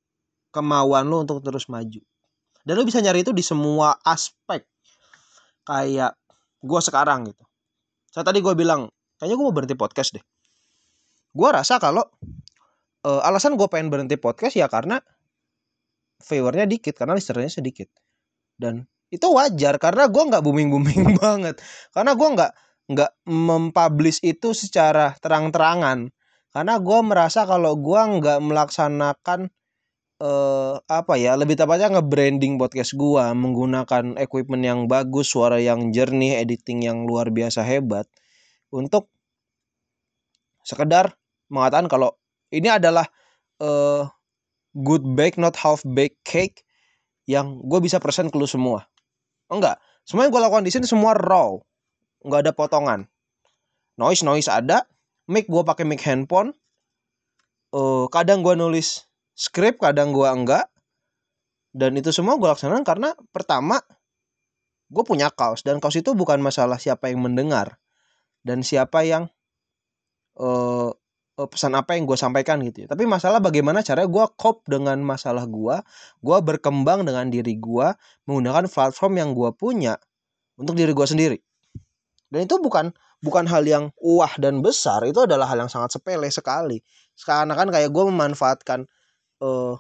kemauan 0.50 1.06
lu 1.06 1.22
untuk 1.22 1.44
terus 1.44 1.70
maju. 1.70 2.02
Dan 2.64 2.74
lu 2.80 2.88
bisa 2.88 3.04
nyari 3.04 3.22
itu 3.22 3.36
di 3.36 3.44
semua 3.44 4.00
aspek. 4.02 4.64
Kayak 5.68 6.18
gue 6.64 6.80
sekarang 6.80 7.28
gitu. 7.28 7.44
saya 8.08 8.24
tadi 8.24 8.40
gue 8.40 8.56
bilang 8.56 8.88
kayaknya 9.20 9.36
gue 9.36 9.46
mau 9.46 9.56
berhenti 9.56 9.76
podcast 9.76 10.16
deh 10.16 10.24
gue 11.34 11.50
rasa 11.50 11.82
kalau 11.82 12.08
uh, 13.04 13.22
alasan 13.28 13.60
gue 13.60 13.68
pengen 13.68 13.92
berhenti 13.92 14.16
podcast 14.18 14.56
ya 14.56 14.68
karena 14.72 15.00
viewernya 16.24 16.66
dikit 16.66 16.96
karena 16.96 17.16
listenernya 17.16 17.52
sedikit. 17.52 17.92
Dan 18.56 18.88
itu 19.14 19.30
wajar 19.30 19.78
karena 19.78 20.10
gue 20.10 20.24
nggak 20.24 20.44
booming 20.44 20.70
booming 20.72 21.04
banget. 21.24 21.60
Karena 21.92 22.12
gue 22.16 22.30
nggak 22.34 22.52
nggak 22.84 23.12
mempublish 23.28 24.20
itu 24.24 24.56
secara 24.56 25.16
terang-terangan. 25.20 26.12
Karena 26.54 26.74
gue 26.78 27.00
merasa 27.02 27.44
kalau 27.50 27.76
gue 27.76 28.02
nggak 28.20 28.40
melaksanakan 28.40 29.50
uh, 30.24 30.80
apa 30.86 31.14
ya 31.20 31.36
lebih 31.36 31.60
tepatnya 31.60 32.00
nge-branding 32.00 32.56
podcast 32.56 32.96
gue 32.96 33.24
menggunakan 33.36 34.16
equipment 34.22 34.64
yang 34.64 34.80
bagus 34.86 35.34
suara 35.34 35.58
yang 35.60 35.92
jernih 35.92 36.40
editing 36.40 36.86
yang 36.86 37.04
luar 37.10 37.34
biasa 37.34 37.66
hebat 37.66 38.08
untuk 38.72 39.10
sekedar 40.64 41.18
mengatakan 41.52 41.92
kalau 41.92 42.16
ini 42.54 42.70
adalah 42.70 43.10
uh, 43.58 44.06
good 44.78 45.02
bake 45.18 45.42
not 45.42 45.58
half 45.58 45.82
baked 45.82 46.22
cake 46.22 46.62
yang 47.26 47.58
gue 47.66 47.80
bisa 47.82 47.98
present 47.98 48.30
ke 48.30 48.38
lu 48.38 48.46
semua. 48.46 48.86
Enggak. 49.50 49.82
Semua 50.04 50.28
yang 50.28 50.32
gue 50.36 50.42
lakukan 50.44 50.66
di 50.68 50.72
sini 50.72 50.86
semua 50.86 51.18
raw. 51.18 51.56
Nggak 52.22 52.40
ada 52.46 52.52
potongan. 52.54 53.02
Noise 53.98 54.22
noise 54.28 54.50
ada. 54.52 54.86
Mic 55.26 55.48
gue 55.48 55.64
pakai 55.64 55.88
mic 55.88 56.04
handphone. 56.04 56.52
Uh, 57.74 58.06
kadang 58.14 58.46
gue 58.46 58.54
nulis 58.54 59.08
script 59.34 59.82
kadang 59.82 60.12
gue 60.12 60.28
enggak. 60.28 60.68
Dan 61.74 61.98
itu 61.98 62.14
semua 62.14 62.38
gue 62.38 62.46
laksanakan 62.46 62.86
karena 62.86 63.10
pertama 63.34 63.82
gue 64.92 65.04
punya 65.08 65.32
kaos. 65.32 65.64
Dan 65.64 65.80
kaos 65.80 65.96
itu 65.96 66.12
bukan 66.14 66.44
masalah 66.44 66.78
siapa 66.78 67.08
yang 67.08 67.24
mendengar. 67.24 67.80
Dan 68.44 68.62
siapa 68.62 69.08
yang 69.08 69.32
uh, 70.36 70.92
pesan 71.34 71.74
apa 71.74 71.98
yang 71.98 72.06
gue 72.06 72.18
sampaikan 72.18 72.62
gitu 72.62 72.86
ya. 72.86 72.88
Tapi 72.90 73.10
masalah 73.10 73.42
bagaimana 73.42 73.82
cara 73.82 74.06
gue 74.06 74.26
cope 74.38 74.66
dengan 74.70 75.02
masalah 75.02 75.50
gue, 75.50 75.76
gue 76.22 76.38
berkembang 76.46 77.06
dengan 77.06 77.30
diri 77.34 77.58
gue 77.58 77.88
menggunakan 78.30 78.70
platform 78.70 79.14
yang 79.18 79.30
gue 79.34 79.50
punya 79.58 79.98
untuk 80.58 80.78
diri 80.78 80.94
gue 80.94 81.08
sendiri. 81.08 81.38
Dan 82.30 82.46
itu 82.46 82.58
bukan 82.62 82.94
bukan 83.24 83.48
hal 83.48 83.64
yang 83.64 83.84
wah 84.04 84.36
dan 84.36 84.60
besar 84.60 85.00
itu 85.08 85.24
adalah 85.24 85.48
hal 85.48 85.64
yang 85.64 85.72
sangat 85.72 85.96
sepele 85.96 86.28
sekali 86.28 86.84
sekarang 87.16 87.56
kan 87.56 87.72
kayak 87.72 87.88
gue 87.88 88.04
memanfaatkan 88.04 88.84
uh, 89.40 89.80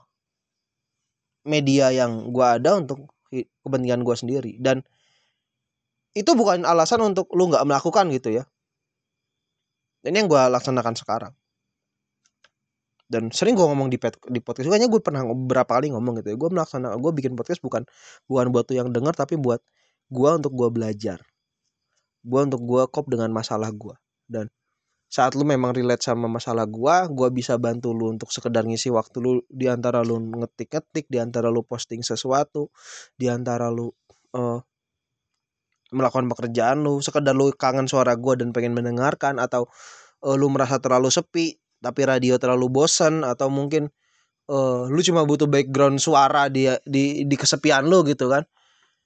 media 1.43 1.91
yang 1.91 2.31
gue 2.31 2.48
ada 2.48 2.79
untuk 2.79 3.12
kepentingan 3.67 4.07
gue 4.07 4.15
sendiri 4.15 4.51
dan 4.63 4.79
itu 6.15 6.31
bukan 6.39 6.63
alasan 6.63 7.03
untuk 7.03 7.27
lu 7.36 7.51
nggak 7.51 7.67
melakukan 7.67 8.07
gitu 8.15 8.31
ya 8.31 8.43
ini 10.07 10.24
yang 10.24 10.31
gue 10.31 10.39
laksanakan 10.39 10.95
sekarang 10.95 11.33
dan 13.12 13.29
sering 13.29 13.53
gue 13.53 13.65
ngomong 13.65 13.91
di, 13.91 14.00
di 14.31 14.39
podcast 14.39 14.67
kayaknya 14.72 14.89
gue 14.89 15.01
pernah 15.03 15.22
beberapa 15.27 15.77
kali 15.77 15.93
ngomong 15.93 16.24
gitu 16.24 16.33
ya. 16.33 16.38
Gue 16.39 16.50
melaksanakan 16.55 16.98
gue 16.98 17.12
bikin 17.13 17.31
podcast 17.38 17.62
bukan 17.62 17.83
bukan 18.25 18.45
buat 18.50 18.65
tuh 18.65 18.75
yang 18.79 18.89
dengar 18.89 19.13
tapi 19.13 19.36
buat 19.38 19.60
gue 20.10 20.29
untuk 20.33 20.53
gue 20.55 20.69
belajar. 20.72 21.19
Gue 22.24 22.39
untuk 22.43 22.63
gue 22.63 22.83
kop 22.88 23.05
dengan 23.12 23.29
masalah 23.36 23.69
gue 23.69 23.95
dan 24.31 24.48
saat 25.13 25.38
lu 25.38 25.45
memang 25.45 25.77
relate 25.77 26.01
sama 26.01 26.25
masalah 26.25 26.65
gue 26.65 26.95
gue 27.13 27.29
bisa 27.29 27.53
bantu 27.62 27.93
lu 27.93 28.17
untuk 28.17 28.33
sekedar 28.33 28.65
ngisi 28.65 28.89
waktu 28.89 29.22
lu 29.22 29.31
di 29.45 29.69
antara 29.69 30.01
lu 30.01 30.17
ngetik-ngetik 30.17 31.05
di 31.05 31.22
antara 31.22 31.53
lu 31.53 31.62
posting 31.62 32.01
sesuatu 32.01 32.74
di 33.13 33.29
antara 33.29 33.69
lu 33.69 33.93
uh, 34.33 34.57
melakukan 35.93 36.25
pekerjaan 36.33 36.81
lu 36.81 36.98
sekedar 36.98 37.38
lu 37.38 37.53
kangen 37.53 37.86
suara 37.86 38.17
gue 38.17 38.41
dan 38.41 38.50
pengen 38.50 38.74
mendengarkan 38.74 39.38
atau 39.38 39.69
uh, 40.25 40.33
lu 40.33 40.50
merasa 40.50 40.81
terlalu 40.81 41.13
sepi 41.13 41.62
tapi 41.83 42.07
radio 42.07 42.39
terlalu 42.39 42.71
bosan 42.71 43.27
atau 43.27 43.51
mungkin 43.51 43.91
uh, 44.47 44.87
lu 44.87 45.03
cuma 45.03 45.27
butuh 45.27 45.51
background 45.51 45.99
suara 45.99 46.47
di 46.47 46.71
di 46.87 47.27
di 47.27 47.35
kesepian 47.35 47.83
lu 47.83 48.07
gitu 48.07 48.31
kan 48.31 48.47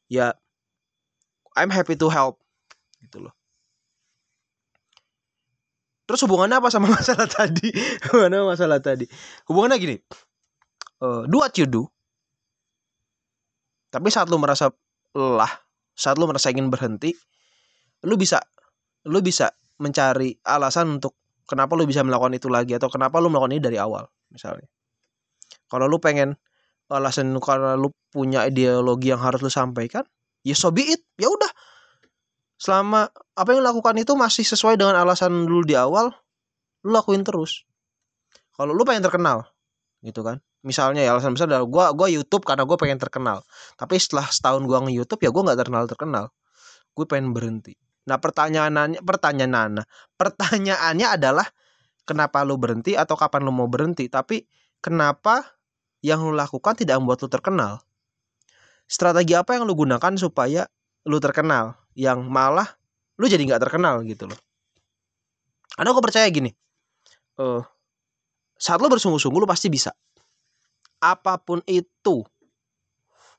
ya 0.08 0.30
I'm 1.58 1.74
happy 1.74 1.98
to 1.98 2.06
help 2.14 2.38
gitu 3.02 3.26
loh. 3.26 3.34
Terus 6.06 6.22
hubungannya 6.24 6.62
apa 6.62 6.70
sama 6.70 6.94
masalah 7.02 7.26
tadi? 7.26 7.74
Mana 8.14 8.46
masalah 8.46 8.78
tadi. 8.78 9.10
Hubungannya 9.50 9.82
gini 9.82 9.98
uh, 11.02 11.24
do 11.30 11.38
what 11.42 11.54
you 11.58 11.68
do 11.68 11.86
tapi 13.88 14.12
saat 14.12 14.28
lu 14.28 14.38
merasa 14.38 14.70
lelah 15.16 15.50
saat 15.98 16.20
lu 16.20 16.30
merasa 16.30 16.52
ingin 16.54 16.70
berhenti 16.70 17.14
lu 18.06 18.20
bisa 18.20 18.42
lu 19.08 19.24
bisa 19.24 19.50
mencari 19.82 20.38
alasan 20.46 21.00
untuk 21.00 21.18
kenapa 21.48 21.74
lu 21.74 21.88
bisa 21.88 22.04
melakukan 22.04 22.36
itu 22.36 22.52
lagi 22.52 22.76
atau 22.76 22.92
kenapa 22.92 23.18
lu 23.24 23.32
melakukan 23.32 23.56
ini 23.58 23.64
dari 23.64 23.78
awal 23.80 24.06
misalnya. 24.30 24.68
Kalau 25.68 25.88
lu 25.88 25.98
pengen 25.98 26.36
alasan 26.88 27.36
karena 27.40 27.76
lu 27.76 27.92
punya 28.12 28.48
ideologi 28.48 29.12
yang 29.12 29.20
harus 29.20 29.44
lu 29.44 29.52
sampaikan 29.52 30.08
ya 30.44 30.56
so 30.56 30.70
be 30.70 30.84
it 30.84 31.02
ya 31.16 31.32
udah. 31.32 31.52
Selama 32.58 33.08
apa 33.38 33.50
yang 33.54 33.64
lakukan 33.64 33.96
itu 33.98 34.14
masih 34.18 34.44
sesuai 34.44 34.76
dengan 34.76 35.00
alasan 35.00 35.48
dulu 35.48 35.64
di 35.64 35.74
awal 35.74 36.12
lu 36.84 36.92
lakuin 36.92 37.24
terus. 37.24 37.64
Kalau 38.54 38.76
lu 38.76 38.84
pengen 38.84 39.08
terkenal 39.08 39.48
gitu 40.04 40.22
kan. 40.22 40.44
Misalnya 40.66 41.06
ya 41.06 41.16
alasan 41.16 41.38
besar 41.38 41.48
adalah 41.48 41.64
gua 41.64 41.86
gua 41.96 42.12
YouTube 42.12 42.44
karena 42.44 42.68
gue 42.68 42.76
pengen 42.76 43.00
terkenal. 43.00 43.46
Tapi 43.80 43.96
setelah 44.02 44.28
setahun 44.28 44.68
gua 44.68 44.84
nge 44.84 44.92
YouTube 44.92 45.22
ya 45.24 45.30
gue 45.32 45.42
nggak 45.48 45.60
terkenal 45.64 45.84
terkenal 45.88 46.26
gue 46.98 47.06
pengen 47.06 47.30
berhenti 47.38 47.78
nah 48.08 48.18
pertanyaannya 48.18 49.04
pertanyaannya 49.04 49.84
pertanyaannya 50.16 51.08
adalah 51.12 51.48
kenapa 52.08 52.48
lu 52.48 52.56
berhenti 52.56 52.96
atau 52.96 53.20
kapan 53.20 53.44
lu 53.44 53.52
mau 53.52 53.68
berhenti 53.68 54.08
tapi 54.08 54.48
kenapa 54.80 55.44
yang 56.00 56.24
lu 56.24 56.32
lakukan 56.32 56.80
tidak 56.80 56.98
membuat 57.04 57.20
lu 57.22 57.30
terkenal 57.30 57.84
strategi 58.88 59.36
apa 59.36 59.60
yang 59.60 59.68
lu 59.68 59.76
gunakan 59.76 60.16
supaya 60.16 60.64
lu 61.04 61.20
terkenal 61.20 61.76
yang 61.94 62.24
malah 62.28 62.80
lu 63.18 63.26
jadi 63.26 63.44
nggak 63.44 63.62
terkenal 63.68 64.02
gitu 64.06 64.30
loh. 64.30 64.40
Karena 65.74 65.94
aku 65.94 66.02
percaya 66.02 66.26
gini, 66.30 66.50
uh, 67.42 67.62
saat 68.58 68.82
lu 68.82 68.90
bersungguh-sungguh 68.90 69.42
lu 69.42 69.50
pasti 69.50 69.70
bisa. 69.70 69.94
Apa 70.98 71.38
pun 71.38 71.62
itu. 71.70 72.26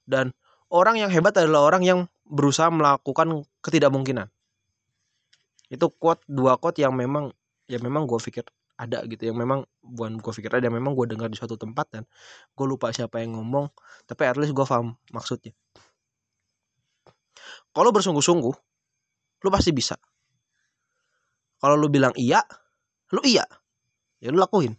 Dan 0.06 0.30
orang 0.70 1.02
yang 1.02 1.10
hebat 1.10 1.34
adalah 1.34 1.66
orang 1.66 1.82
yang 1.82 1.98
berusaha 2.26 2.70
melakukan 2.70 3.42
ketidakmungkinan. 3.62 4.30
Itu 5.68 5.92
quote 5.92 6.24
dua 6.28 6.56
quote 6.56 6.80
yang 6.80 6.96
memang 6.96 7.32
ya 7.68 7.78
memang 7.80 8.08
gue 8.08 8.16
pikir 8.16 8.44
ada 8.78 9.02
gitu 9.10 9.28
yang 9.28 9.36
memang 9.36 9.66
bukan 9.82 10.22
gue 10.22 10.32
pikir 10.32 10.54
ada 10.54 10.70
memang 10.70 10.94
gue 10.94 11.04
dengar 11.10 11.26
di 11.28 11.36
suatu 11.36 11.58
tempat 11.58 11.86
dan 11.92 12.02
gue 12.54 12.66
lupa 12.66 12.94
siapa 12.94 13.18
yang 13.20 13.34
ngomong 13.34 13.66
tapi 14.06 14.22
at 14.22 14.38
least 14.38 14.54
gue 14.54 14.62
paham 14.62 14.94
maksudnya 15.10 15.50
kalau 17.72 17.90
bersungguh-sungguh, 17.94 18.54
lu 19.44 19.48
pasti 19.52 19.70
bisa. 19.70 19.94
Kalau 21.58 21.74
lu 21.74 21.90
bilang 21.90 22.14
iya, 22.14 22.42
lu 23.14 23.22
iya. 23.26 23.44
Ya 24.18 24.34
lu 24.34 24.38
lakuin. 24.38 24.74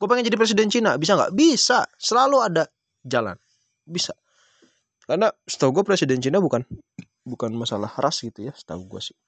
Gue 0.00 0.06
pengen 0.08 0.26
jadi 0.26 0.38
presiden 0.40 0.66
Cina, 0.72 0.96
bisa 0.96 1.14
nggak? 1.14 1.30
Bisa. 1.36 1.84
Selalu 2.00 2.36
ada 2.42 2.64
jalan. 3.04 3.36
Bisa. 3.84 4.16
Karena 5.04 5.28
setahu 5.46 5.82
gue 5.82 5.84
presiden 5.86 6.22
Cina 6.22 6.38
bukan 6.38 6.62
bukan 7.26 7.50
masalah 7.54 7.90
ras 7.98 8.22
gitu 8.22 8.50
ya, 8.50 8.52
setahu 8.54 8.86
gue 8.86 9.02
sih. 9.02 9.18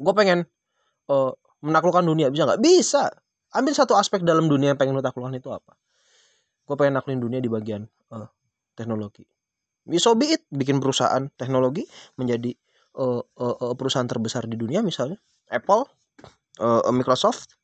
Gue 0.00 0.16
pengen 0.16 0.48
uh, 1.12 1.32
menaklukkan 1.60 2.02
dunia, 2.02 2.32
bisa 2.32 2.48
nggak? 2.48 2.60
Bisa. 2.64 3.12
Ambil 3.52 3.76
satu 3.76 3.94
aspek 4.00 4.24
dalam 4.24 4.48
dunia 4.48 4.72
yang 4.72 4.80
pengen 4.80 4.96
lu 4.96 5.04
taklukkan 5.04 5.36
itu 5.36 5.52
apa? 5.52 5.76
Gue 6.64 6.74
pengen 6.80 6.96
naklukin 6.96 7.20
dunia 7.20 7.38
di 7.42 7.52
bagian 7.52 7.84
uh, 8.14 8.30
teknologi 8.72 9.28
so 9.98 10.14
be 10.14 10.36
it 10.36 10.44
bikin 10.52 10.78
perusahaan 10.78 11.26
teknologi 11.34 11.88
menjadi 12.20 12.52
uh, 13.00 13.24
uh, 13.24 13.74
perusahaan 13.74 14.06
terbesar 14.06 14.44
di 14.46 14.54
dunia 14.54 14.84
misalnya 14.84 15.16
Apple 15.48 15.88
uh, 16.60 16.84
Microsoft 16.92 17.56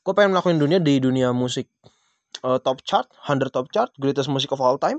gue 0.00 0.12
pengen 0.16 0.32
melakukan 0.34 0.56
dunia 0.56 0.80
di 0.80 0.96
dunia 0.98 1.30
musik 1.36 1.68
uh, 2.42 2.56
top 2.58 2.82
chart 2.82 3.06
100 3.28 3.52
top 3.52 3.68
chart 3.68 3.92
greatest 4.00 4.32
music 4.32 4.50
of 4.50 4.58
all 4.64 4.80
time 4.80 4.98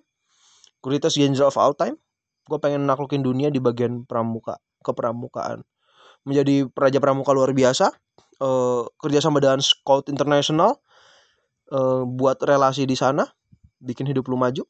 greatest 0.85 1.17
genre 1.17 1.49
of 1.49 1.57
all 1.57 1.73
time 1.73 1.97
gue 2.45 2.59
pengen 2.61 2.85
naklukin 2.85 3.25
dunia 3.25 3.49
di 3.49 3.57
bagian 3.57 4.05
pramuka 4.05 4.61
kepramukaan 4.85 5.65
menjadi 6.27 6.69
praja 6.69 7.01
pramuka 7.01 7.33
luar 7.33 7.51
biasa 7.55 7.89
uh, 8.41 8.85
kerjasama 9.01 9.41
dengan 9.41 9.59
Scout 9.61 10.07
International 10.07 10.77
uh, 11.73 12.05
buat 12.05 12.37
relasi 12.41 12.85
di 12.85 12.93
sana 12.93 13.25
bikin 13.81 14.05
hidup 14.05 14.29
lu 14.29 14.37
maju 14.37 14.65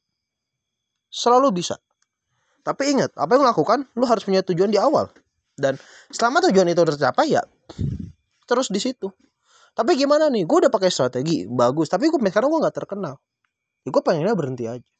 selalu 1.12 1.60
bisa 1.60 1.76
tapi 2.62 2.94
ingat, 2.94 3.10
apa 3.18 3.34
yang 3.34 3.42
lo 3.42 3.50
lakukan, 3.50 3.90
lo 3.98 4.06
harus 4.06 4.22
punya 4.22 4.40
tujuan 4.46 4.70
di 4.70 4.78
awal. 4.78 5.10
Dan 5.58 5.74
selama 6.14 6.38
tujuan 6.48 6.70
itu 6.70 6.80
tercapai 6.86 7.34
ya 7.34 7.42
terus 8.46 8.70
di 8.70 8.78
situ. 8.78 9.10
Tapi 9.72 9.98
gimana 9.98 10.30
nih? 10.30 10.46
Gue 10.46 10.64
udah 10.66 10.72
pakai 10.72 10.88
strategi 10.88 11.44
bagus, 11.48 11.90
tapi 11.90 12.08
gue 12.08 12.18
sekarang 12.30 12.48
gue 12.48 12.60
nggak 12.62 12.76
terkenal. 12.76 13.18
Ya 13.82 13.88
gue 13.90 14.02
pengennya 14.04 14.36
berhenti 14.38 14.64
aja. 14.70 14.90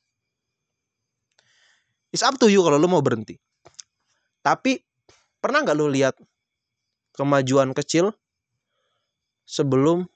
It's 2.12 2.24
up 2.26 2.36
to 2.36 2.50
you 2.50 2.60
kalau 2.66 2.76
lo 2.76 2.88
mau 2.90 3.00
berhenti. 3.00 3.38
Tapi 4.42 4.82
pernah 5.38 5.62
nggak 5.62 5.76
lo 5.78 5.86
lihat 5.88 6.18
kemajuan 7.12 7.76
kecil 7.76 8.12
sebelum 9.44 10.08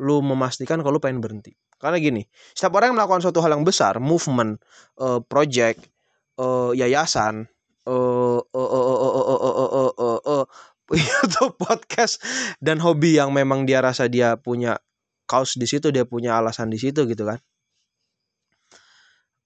lu 0.00 0.16
memastikan 0.24 0.80
kalau 0.80 0.96
lu 0.96 1.02
pengen 1.02 1.20
berhenti. 1.20 1.52
Karena 1.80 1.96
gini, 1.96 2.22
setiap 2.52 2.76
orang 2.76 2.92
yang 2.92 2.96
melakukan 3.00 3.24
suatu 3.24 3.40
hal 3.40 3.56
yang 3.56 3.64
besar, 3.64 3.96
movement, 4.00 4.60
uh, 5.00 5.20
project, 5.24 5.88
uh, 6.36 6.76
yayasan, 6.76 7.48
uh, 7.88 8.40
uh, 8.40 8.70
uh, 8.76 8.84
uh, 8.84 9.00
uh, 9.00 9.24
uh, 9.24 9.40
uh, 9.40 9.68
uh, 9.72 9.92
uh, 9.96 10.20
uh, 10.28 10.44
itu 10.92 11.44
podcast 11.56 12.20
dan 12.58 12.82
hobi 12.82 13.16
yang 13.16 13.32
memang 13.32 13.64
dia 13.64 13.80
rasa 13.80 14.10
dia 14.12 14.36
punya 14.36 14.76
kaos 15.24 15.56
di 15.56 15.64
situ, 15.64 15.88
dia 15.88 16.04
punya 16.04 16.36
alasan 16.36 16.68
di 16.68 16.76
situ 16.76 17.08
gitu 17.08 17.24
kan. 17.24 17.40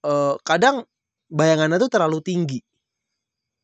Uh, 0.05 0.35
kadang 0.43 0.85
bayangannya 1.31 1.79
tuh 1.79 1.93
terlalu 1.93 2.19
tinggi. 2.25 2.61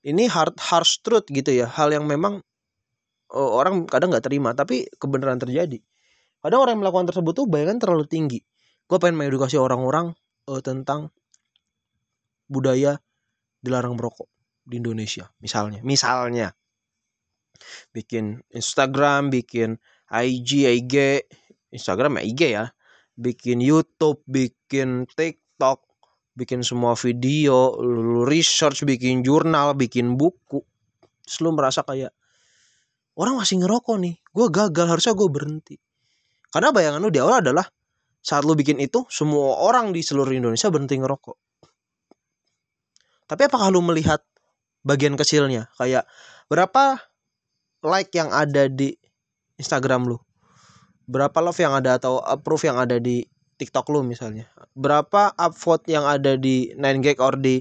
Ini 0.01 0.31
hard 0.33 0.57
harsh 0.57 1.05
truth 1.05 1.29
gitu 1.29 1.53
ya, 1.53 1.69
hal 1.69 1.93
yang 1.93 2.07
memang 2.09 2.41
uh, 3.35 3.51
orang 3.57 3.87
kadang 3.87 4.11
nggak 4.13 4.27
terima, 4.27 4.53
tapi 4.53 4.87
kebenaran 4.99 5.39
terjadi. 5.39 5.79
Kadang 6.41 6.61
orang 6.65 6.73
yang 6.79 6.83
melakukan 6.89 7.07
tersebut 7.13 7.33
tuh 7.37 7.47
bayangan 7.47 7.79
terlalu 7.79 8.05
tinggi. 8.09 8.41
Gue 8.89 8.99
pengen 8.99 9.21
mengedukasi 9.21 9.61
orang-orang 9.61 10.17
uh, 10.51 10.61
tentang 10.65 11.13
budaya 12.51 12.99
dilarang 13.63 13.95
merokok 13.95 14.27
di 14.67 14.81
Indonesia 14.81 15.31
misalnya. 15.39 15.85
Misalnya 15.85 16.51
bikin 17.93 18.41
Instagram 18.51 19.29
bikin 19.29 19.77
IG 20.09 20.67
IG 20.67 20.95
Instagram 21.71 22.19
ya 22.19 22.23
IG 22.27 22.41
ya. 22.51 22.67
Bikin 23.21 23.61
YouTube 23.61 24.25
bikin 24.25 25.05
TikTok 25.13 25.85
bikin 26.33 26.65
semua 26.65 26.97
video 26.97 27.77
lu 27.79 28.25
research 28.25 28.83
bikin 28.89 29.21
jurnal 29.21 29.77
bikin 29.77 30.17
buku. 30.17 30.65
Selalu 31.29 31.51
merasa 31.61 31.85
kayak 31.85 32.17
orang 33.21 33.37
masih 33.37 33.61
ngerokok 33.61 33.97
nih. 34.01 34.17
Gue 34.33 34.47
gagal 34.49 34.87
harusnya 34.89 35.13
gue 35.13 35.29
berhenti. 35.29 35.77
Karena 36.49 36.73
bayangan 36.73 37.05
lu 37.05 37.13
di 37.13 37.21
awal 37.21 37.45
adalah 37.45 37.69
saat 38.25 38.49
lu 38.49 38.57
bikin 38.57 38.81
itu 38.81 39.05
semua 39.13 39.61
orang 39.61 39.93
di 39.93 40.01
seluruh 40.01 40.33
Indonesia 40.33 40.73
berhenti 40.73 40.97
ngerokok. 40.97 41.37
Tapi 43.29 43.43
apakah 43.47 43.69
lu 43.71 43.85
melihat 43.85 44.25
bagian 44.83 45.15
kecilnya? 45.15 45.71
Kayak 45.79 46.09
berapa 46.51 46.99
like 47.85 48.11
yang 48.17 48.33
ada 48.33 48.67
di 48.67 48.97
Instagram 49.61 50.11
lu? 50.11 50.19
Berapa 51.07 51.39
love 51.45 51.61
yang 51.61 51.77
ada 51.77 52.01
atau 52.01 52.19
approve 52.25 52.67
yang 52.67 52.81
ada 52.81 52.97
di 52.99 53.23
TikTok 53.61 53.87
lu 53.93 54.03
misalnya? 54.03 54.49
Berapa 54.73 55.37
upvote 55.37 55.87
yang 55.93 56.09
ada 56.09 56.35
di 56.35 56.73
9gag 56.75 57.19
or 57.21 57.37
di 57.37 57.61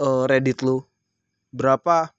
uh, 0.00 0.24
Reddit 0.30 0.62
lu? 0.62 0.80
Berapa 1.50 2.14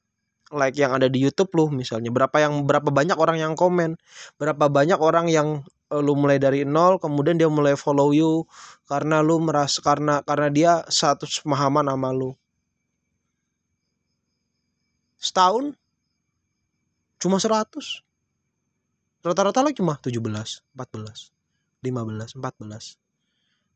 like 0.53 0.77
yang 0.77 0.91
ada 0.95 1.07
di 1.07 1.19
YouTube 1.23 1.51
lu 1.57 1.71
misalnya. 1.71 2.11
Berapa 2.13 2.37
yang 2.43 2.67
berapa 2.67 2.91
banyak 2.91 3.17
orang 3.17 3.41
yang 3.41 3.53
komen? 3.55 3.97
Berapa 4.37 4.67
banyak 4.67 4.99
orang 4.99 5.27
yang 5.31 5.63
Eh, 5.91 5.99
lu 5.99 6.15
mulai 6.15 6.39
dari 6.39 6.63
nol 6.63 6.95
kemudian 7.03 7.35
dia 7.35 7.51
mulai 7.51 7.75
follow 7.75 8.15
you 8.15 8.47
karena 8.87 9.19
lu 9.19 9.43
merasa 9.43 9.83
karena 9.83 10.23
karena 10.23 10.47
dia 10.47 10.71
satu 10.87 11.27
pemahaman 11.43 11.91
sama 11.91 12.09
lu. 12.15 12.31
Setahun? 15.19 15.75
Cuma 17.19 17.43
100 17.43 18.07
rata-rata 19.21 19.61
like 19.61 19.77
cuma 19.77 19.99
17 19.99 20.17
14 20.23 21.29
15 21.83 22.39
14 22.39 22.97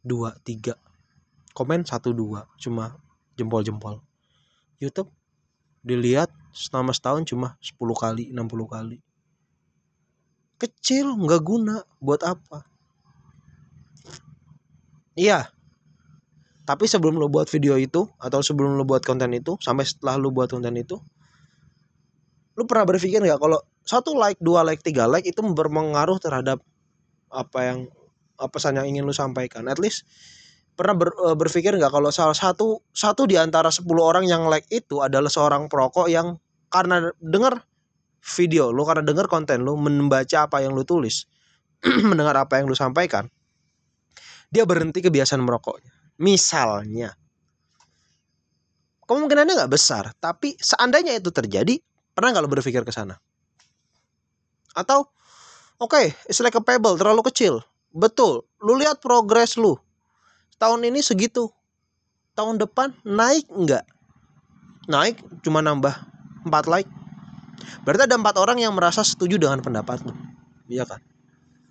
2 0.08 0.40
3 0.40 0.74
komen 1.52 1.80
1 1.84 2.00
2 2.16 2.64
cuma 2.64 2.96
jempol-jempol. 3.36 4.00
YouTube 4.80 5.12
dilihat 5.86 6.34
selama 6.50 6.90
setahun 6.90 7.30
cuma 7.30 7.54
10 7.62 7.78
kali 7.78 8.34
60 8.34 8.74
kali. 8.74 8.98
Kecil 10.58 11.14
nggak 11.14 11.42
guna. 11.46 11.86
Buat 12.02 12.26
apa? 12.26 12.66
Iya. 15.14 15.54
Tapi 16.66 16.90
sebelum 16.90 17.22
lo 17.22 17.30
buat 17.30 17.46
video 17.46 17.78
itu 17.78 18.10
atau 18.18 18.42
sebelum 18.42 18.74
lo 18.74 18.84
buat 18.90 19.06
konten 19.06 19.30
itu 19.38 19.54
sampai 19.62 19.86
setelah 19.86 20.18
lo 20.18 20.34
buat 20.34 20.50
konten 20.50 20.74
itu 20.74 20.98
lo 22.56 22.64
pernah 22.64 22.88
berpikir 22.88 23.20
nggak 23.20 23.38
kalau 23.38 23.60
satu 23.84 24.16
like 24.16 24.40
dua 24.40 24.64
like 24.64 24.80
tiga 24.80 25.06
like 25.06 25.28
itu 25.28 25.44
berpengaruh 25.44 26.18
terhadap 26.18 26.64
apa 27.28 27.60
yang 27.62 27.80
apa 28.40 28.50
pesan 28.50 28.80
yang 28.82 28.88
ingin 28.90 29.04
lo 29.06 29.14
sampaikan? 29.14 29.68
At 29.70 29.78
least 29.78 30.08
pernah 30.76 30.96
ber, 30.96 31.10
e, 31.16 31.28
berpikir 31.40 31.80
nggak 31.80 31.92
kalau 31.92 32.12
salah 32.12 32.36
satu 32.36 32.84
satu 32.92 33.24
di 33.26 33.40
antara 33.40 33.72
10 33.72 33.88
orang 34.00 34.28
yang 34.28 34.46
like 34.52 34.68
itu 34.70 35.00
adalah 35.00 35.32
seorang 35.32 35.72
perokok 35.72 36.12
yang 36.12 36.36
karena 36.68 37.10
dengar 37.24 37.64
video 38.36 38.76
lu 38.76 38.84
karena 38.84 39.02
dengar 39.08 39.32
konten 39.32 39.64
lu 39.64 39.80
membaca 39.80 40.46
apa 40.46 40.60
yang 40.60 40.76
lu 40.76 40.84
tulis 40.84 41.26
mendengar 42.10 42.36
apa 42.36 42.60
yang 42.60 42.68
lu 42.68 42.76
sampaikan 42.76 43.32
dia 44.56 44.64
berhenti 44.64 45.04
kebiasaan 45.04 45.42
merokoknya. 45.42 45.92
Misalnya 46.22 47.12
kemungkinannya 49.06 49.54
nggak 49.54 49.74
besar 49.74 50.16
tapi 50.18 50.58
seandainya 50.58 51.14
itu 51.14 51.30
terjadi 51.30 51.78
pernah 52.16 52.32
nggak 52.32 52.44
lu 52.46 52.52
berpikir 52.52 52.82
ke 52.88 52.92
sana? 52.96 53.20
Atau 54.72 55.12
oke 55.80 55.92
okay, 55.92 56.16
it's 56.32 56.40
like 56.40 56.56
a 56.56 56.64
terlalu 56.96 57.22
kecil. 57.28 57.64
Betul 57.92 58.48
lu 58.64 58.80
lihat 58.80 59.04
progres 59.04 59.60
lu 59.60 59.76
tahun 60.58 60.88
ini 60.88 61.00
segitu 61.04 61.52
tahun 62.36 62.60
depan 62.60 62.96
naik 63.04 63.48
nggak 63.48 63.84
naik 64.90 65.20
cuma 65.42 65.64
nambah 65.64 65.94
4 66.46 66.52
like 66.72 66.90
Berarti 67.86 68.10
ada 68.10 68.16
empat 68.18 68.36
orang 68.42 68.58
yang 68.62 68.74
merasa 68.76 69.02
setuju 69.02 69.38
dengan 69.40 69.62
pendapat 69.62 70.04
lu. 70.06 70.14
Iya 70.70 70.86
kan? 70.86 71.02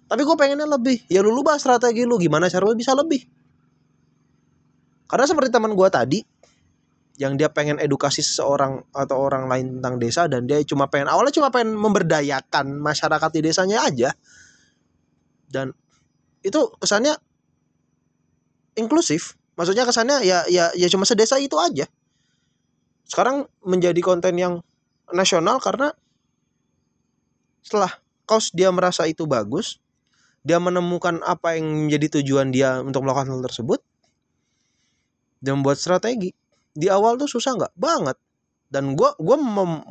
Tapi 0.07 0.21
gue 0.23 0.37
pengennya 0.37 0.69
lebih. 0.69 1.07
Ya 1.11 1.25
lu 1.25 1.35
lupa 1.35 1.57
strategi 1.59 2.07
lu. 2.07 2.17
Gimana 2.21 2.47
cara 2.47 2.65
lu 2.67 2.77
bisa 2.77 2.95
lebih? 2.95 3.25
Karena 5.11 5.27
seperti 5.27 5.51
teman 5.51 5.75
gue 5.75 5.89
tadi. 5.91 6.21
Yang 7.15 7.33
dia 7.39 7.49
pengen 7.51 7.79
edukasi 7.79 8.27
seseorang 8.27 8.91
atau 8.91 9.17
orang 9.23 9.47
lain 9.47 9.79
tentang 9.79 9.95
desa. 9.99 10.27
Dan 10.27 10.47
dia 10.47 10.61
cuma 10.67 10.91
pengen. 10.91 11.11
Awalnya 11.11 11.35
cuma 11.35 11.49
pengen 11.51 11.75
memberdayakan 11.79 12.79
masyarakat 12.79 13.31
di 13.35 13.41
desanya 13.43 13.87
aja. 13.87 14.11
Dan 15.51 15.75
itu 16.45 16.61
kesannya 16.79 17.15
inklusif. 18.79 19.39
Maksudnya 19.55 19.87
kesannya 19.87 20.27
ya 20.27 20.43
ya 20.51 20.75
ya 20.75 20.89
cuma 20.91 21.07
sedesa 21.07 21.39
itu 21.39 21.55
aja. 21.59 21.87
Sekarang 23.07 23.47
menjadi 23.63 24.01
konten 24.03 24.35
yang 24.35 24.55
nasional 25.13 25.63
karena 25.63 25.95
setelah 27.63 27.93
kaos 28.25 28.51
dia 28.53 28.69
merasa 28.75 29.07
itu 29.09 29.25
bagus, 29.25 29.79
dia 30.45 30.61
menemukan 30.61 31.25
apa 31.25 31.57
yang 31.57 31.89
menjadi 31.89 32.21
tujuan 32.21 32.53
dia 32.53 32.81
untuk 32.85 33.05
melakukan 33.05 33.33
hal 33.33 33.41
tersebut, 33.45 33.81
dia 35.41 35.53
membuat 35.57 35.81
strategi. 35.81 36.33
Di 36.75 36.91
awal 36.91 37.17
tuh 37.17 37.31
susah 37.31 37.55
nggak? 37.55 37.73
Banget. 37.79 38.19
Dan 38.67 38.99
gue 38.99 39.07
gua 39.23 39.37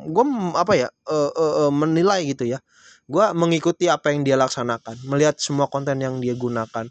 gua 0.04 0.24
apa 0.60 0.76
ya 0.76 0.88
uh, 1.08 1.32
uh, 1.32 1.54
uh, 1.66 1.72
menilai 1.72 2.28
gitu 2.28 2.44
ya. 2.44 2.60
Gue 3.08 3.24
mengikuti 3.36 3.88
apa 3.88 4.12
yang 4.12 4.24
dia 4.24 4.36
laksanakan, 4.36 5.04
melihat 5.08 5.36
semua 5.36 5.68
konten 5.68 6.00
yang 6.00 6.20
dia 6.24 6.32
gunakan, 6.36 6.88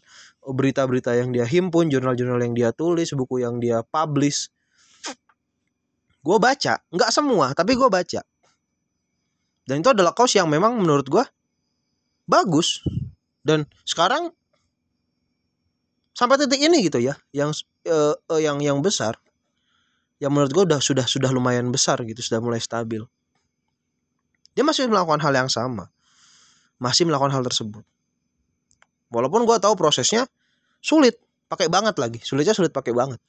berita-berita 0.52 1.16
yang 1.16 1.32
dia 1.32 1.48
himpun, 1.48 1.88
jurnal-jurnal 1.88 2.40
yang 2.44 2.56
dia 2.56 2.70
tulis, 2.76 3.12
buku 3.16 3.44
yang 3.44 3.64
dia 3.64 3.80
publish, 3.88 4.52
gue 6.24 6.38
baca. 6.40 6.80
Nggak 6.92 7.12
semua 7.12 7.56
tapi 7.56 7.76
gue 7.76 7.88
baca. 7.88 8.22
Dan 9.64 9.80
itu 9.80 9.90
adalah 9.96 10.12
kaos 10.12 10.36
yang 10.36 10.52
memang 10.52 10.76
menurut 10.76 11.08
gue 11.08 11.24
bagus. 12.28 12.84
Dan 13.44 13.68
sekarang 13.84 14.32
sampai 16.16 16.40
titik 16.40 16.64
ini 16.64 16.84
gitu 16.88 17.00
ya 17.04 17.18
yang 17.36 17.52
uh, 17.90 18.16
yang 18.40 18.62
yang 18.64 18.80
besar 18.80 19.18
yang 20.22 20.32
menurut 20.32 20.54
gue 20.56 20.64
udah 20.70 20.80
sudah 20.80 21.04
sudah 21.04 21.34
lumayan 21.34 21.68
besar 21.74 22.00
gitu 22.08 22.20
sudah 22.24 22.40
mulai 22.40 22.64
stabil. 22.64 23.04
Dia 24.54 24.64
masih 24.64 24.88
melakukan 24.88 25.20
hal 25.20 25.34
yang 25.34 25.50
sama. 25.52 25.90
Masih 26.78 27.08
melakukan 27.08 27.34
hal 27.34 27.44
tersebut 27.44 27.84
walaupun 29.14 29.46
gue 29.46 29.58
tahu 29.62 29.78
prosesnya 29.78 30.26
sulit 30.82 31.22
pakai 31.46 31.70
banget 31.70 31.96
lagi. 32.02 32.20
Sulitnya 32.26 32.58
sulit 32.58 32.74
pakai 32.74 32.92
banget. 32.92 33.22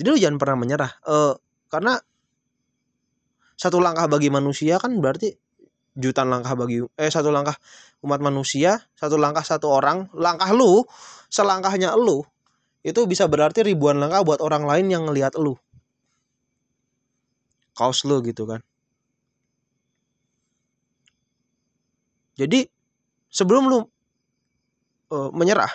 Jadi 0.00 0.08
lu 0.08 0.16
jangan 0.16 0.40
pernah 0.40 0.56
menyerah. 0.56 0.92
Uh, 1.04 1.36
karena 1.68 2.00
satu 3.56 3.80
langkah 3.80 4.08
bagi 4.08 4.32
manusia 4.32 4.80
kan 4.80 4.96
berarti 4.96 5.36
jutaan 5.96 6.28
langkah 6.28 6.52
bagi 6.52 6.84
eh 7.00 7.08
satu 7.08 7.32
langkah 7.32 7.56
umat 8.04 8.20
manusia 8.20 8.76
satu 9.00 9.16
langkah 9.16 9.40
satu 9.40 9.72
orang 9.72 10.12
langkah 10.12 10.52
lu 10.52 10.84
selangkahnya 11.32 11.96
lu 11.96 12.20
itu 12.86 13.02
bisa 13.10 13.26
berarti 13.26 13.66
ribuan 13.66 13.98
langkah 13.98 14.22
buat 14.22 14.38
orang 14.38 14.62
lain 14.62 14.86
yang 14.94 15.02
ngelihat 15.10 15.34
lu. 15.42 15.58
Kaos 17.74 18.06
lu 18.06 18.22
gitu 18.22 18.46
kan. 18.46 18.62
Jadi 22.38 22.70
sebelum 23.36 23.68
lu 23.68 23.78
uh, 25.12 25.28
menyerah 25.36 25.68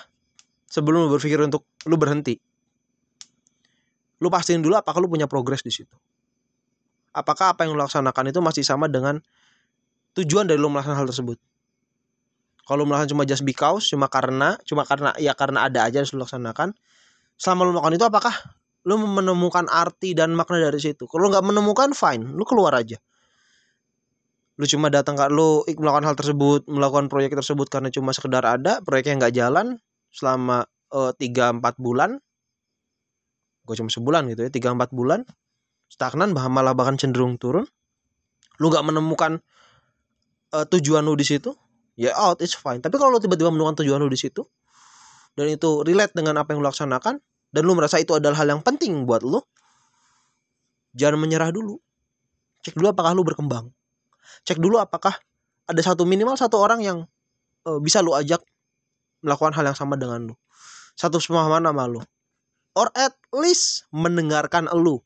sebelum 0.65 1.05
lu 1.05 1.09
berpikir 1.13 1.37
untuk 1.45 1.69
lu 1.85 1.93
berhenti 2.01 2.41
lu 4.21 4.29
pastiin 4.29 4.61
dulu 4.61 4.77
apakah 4.77 5.01
lu 5.01 5.09
punya 5.09 5.25
progres 5.25 5.65
di 5.65 5.73
situ. 5.73 5.97
Apakah 7.11 7.57
apa 7.57 7.65
yang 7.65 7.73
lu 7.73 7.81
laksanakan 7.81 8.29
itu 8.31 8.39
masih 8.39 8.63
sama 8.63 8.85
dengan 8.85 9.17
tujuan 10.13 10.45
dari 10.45 10.61
lu 10.61 10.69
melaksanakan 10.69 10.99
hal 11.03 11.09
tersebut? 11.09 11.37
Kalau 12.61 12.85
melakukan 12.85 13.09
cuma 13.11 13.25
just 13.25 13.41
because 13.41 13.89
cuma 13.89 14.05
karena 14.07 14.55
cuma 14.63 14.85
karena 14.85 15.11
ya 15.17 15.33
karena 15.33 15.65
ada 15.65 15.89
aja 15.89 16.05
harus 16.05 16.13
lu 16.13 16.21
laksanakan 16.21 16.77
selama 17.35 17.67
lu 17.67 17.69
melakukan 17.73 17.97
itu 17.97 18.05
apakah 18.05 18.35
lu 18.85 18.95
menemukan 19.01 19.65
arti 19.67 20.13
dan 20.13 20.37
makna 20.37 20.69
dari 20.69 20.77
situ? 20.77 21.09
Kalau 21.09 21.27
nggak 21.33 21.41
menemukan 21.41 21.89
fine 21.97 22.37
lu 22.37 22.45
keluar 22.45 22.77
aja 22.77 23.01
lu 24.61 24.69
cuma 24.69 24.93
datang 24.93 25.17
ke 25.17 25.25
lu 25.33 25.65
melakukan 25.65 26.05
hal 26.05 26.13
tersebut 26.13 26.69
melakukan 26.69 27.09
proyek 27.09 27.33
tersebut 27.33 27.65
karena 27.65 27.89
cuma 27.89 28.13
sekedar 28.13 28.45
ada 28.45 28.77
proyeknya 28.85 29.25
nggak 29.25 29.33
jalan 29.33 29.81
selama 30.13 30.69
eh, 30.93 31.11
tiga 31.17 31.49
empat 31.49 31.81
bulan. 31.81 32.21
Gue 33.65 33.73
cuma 33.73 33.89
sebulan 33.89 34.29
gitu 34.29 34.45
ya 34.45 34.53
tiga 34.53 34.69
empat 34.69 34.93
bulan. 34.93 35.25
Stagnan 35.89 36.37
malah 36.37 36.77
bahkan 36.77 36.93
cenderung 36.93 37.41
turun. 37.41 37.65
Lu 38.61 38.69
nggak 38.69 38.85
menemukan 38.85 39.41
eh, 40.53 40.65
tujuan 40.69 41.09
lu 41.09 41.17
di 41.17 41.25
situ 41.25 41.57
ya 41.97 42.13
out 42.13 42.45
it's 42.45 42.53
fine. 42.53 42.85
Tapi 42.85 43.01
kalau 43.01 43.17
lu 43.17 43.19
tiba-tiba 43.19 43.49
menemukan 43.49 43.81
tujuan 43.81 43.97
lu 43.97 44.13
di 44.13 44.21
situ 44.21 44.45
dan 45.33 45.49
itu 45.49 45.81
relate 45.81 46.13
dengan 46.13 46.37
apa 46.37 46.53
yang 46.53 46.61
lu 46.61 46.69
laksanakan 46.69 47.17
dan 47.49 47.61
lu 47.65 47.73
merasa 47.73 47.97
itu 47.97 48.13
adalah 48.13 48.45
hal 48.45 48.53
yang 48.53 48.61
penting 48.61 49.09
buat 49.09 49.25
lu 49.25 49.41
jangan 50.93 51.17
menyerah 51.17 51.49
dulu. 51.49 51.81
Cek 52.61 52.77
dulu 52.77 52.93
apakah 52.93 53.17
lu 53.17 53.25
berkembang 53.25 53.73
cek 54.45 54.57
dulu 54.57 54.81
apakah 54.81 55.13
ada 55.71 55.81
satu 55.81 56.03
minimal 56.03 56.35
satu 56.35 56.59
orang 56.59 56.83
yang 56.83 56.97
eh, 57.67 57.79
bisa 57.79 58.03
lu 58.03 58.11
ajak 58.17 58.41
melakukan 59.21 59.53
hal 59.53 59.71
yang 59.71 59.77
sama 59.77 59.95
dengan 59.95 60.33
lu. 60.33 60.35
Satu 60.97 61.21
pemahaman 61.21 61.63
sama 61.63 61.85
lu. 61.87 62.01
Or 62.75 62.91
at 62.97 63.15
least 63.31 63.87
mendengarkan 63.93 64.67
lu. 64.75 64.99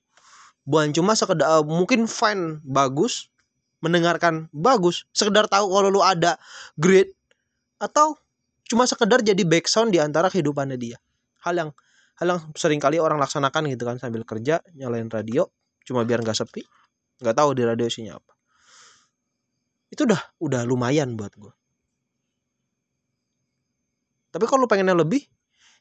Bukan 0.65 0.95
cuma 0.95 1.13
sekedar 1.13 1.45
eh, 1.45 1.63
mungkin 1.63 2.09
fine 2.09 2.63
bagus. 2.65 3.29
Mendengarkan 3.83 4.49
bagus. 4.49 5.05
Sekedar 5.13 5.45
tahu 5.45 5.69
kalau 5.69 5.89
lu 5.93 6.01
ada 6.01 6.41
great 6.79 7.13
atau 7.77 8.17
cuma 8.65 8.89
sekedar 8.89 9.21
jadi 9.21 9.45
background 9.45 9.93
di 9.93 10.01
antara 10.01 10.31
kehidupannya 10.33 10.79
dia. 10.79 10.97
Hal 11.45 11.53
yang 11.53 11.69
hal 12.17 12.27
yang 12.33 12.39
sering 12.57 12.81
kali 12.81 12.97
orang 12.97 13.21
laksanakan 13.21 13.69
gitu 13.69 13.85
kan 13.85 14.01
sambil 14.01 14.25
kerja 14.25 14.63
nyalain 14.73 15.11
radio 15.11 15.45
cuma 15.85 16.01
biar 16.01 16.25
nggak 16.25 16.33
sepi. 16.33 16.65
Nggak 17.21 17.35
tahu 17.37 17.53
di 17.53 17.61
radio 17.61 17.85
isinya 17.85 18.17
apa 18.17 18.34
itu 19.89 20.01
udah 20.03 20.21
udah 20.41 20.61
lumayan 20.65 21.13
buat 21.17 21.33
gue 21.37 21.53
tapi 24.35 24.51
kalau 24.51 24.67
lu 24.67 24.69
pengennya 24.69 24.99
lebih 24.99 25.23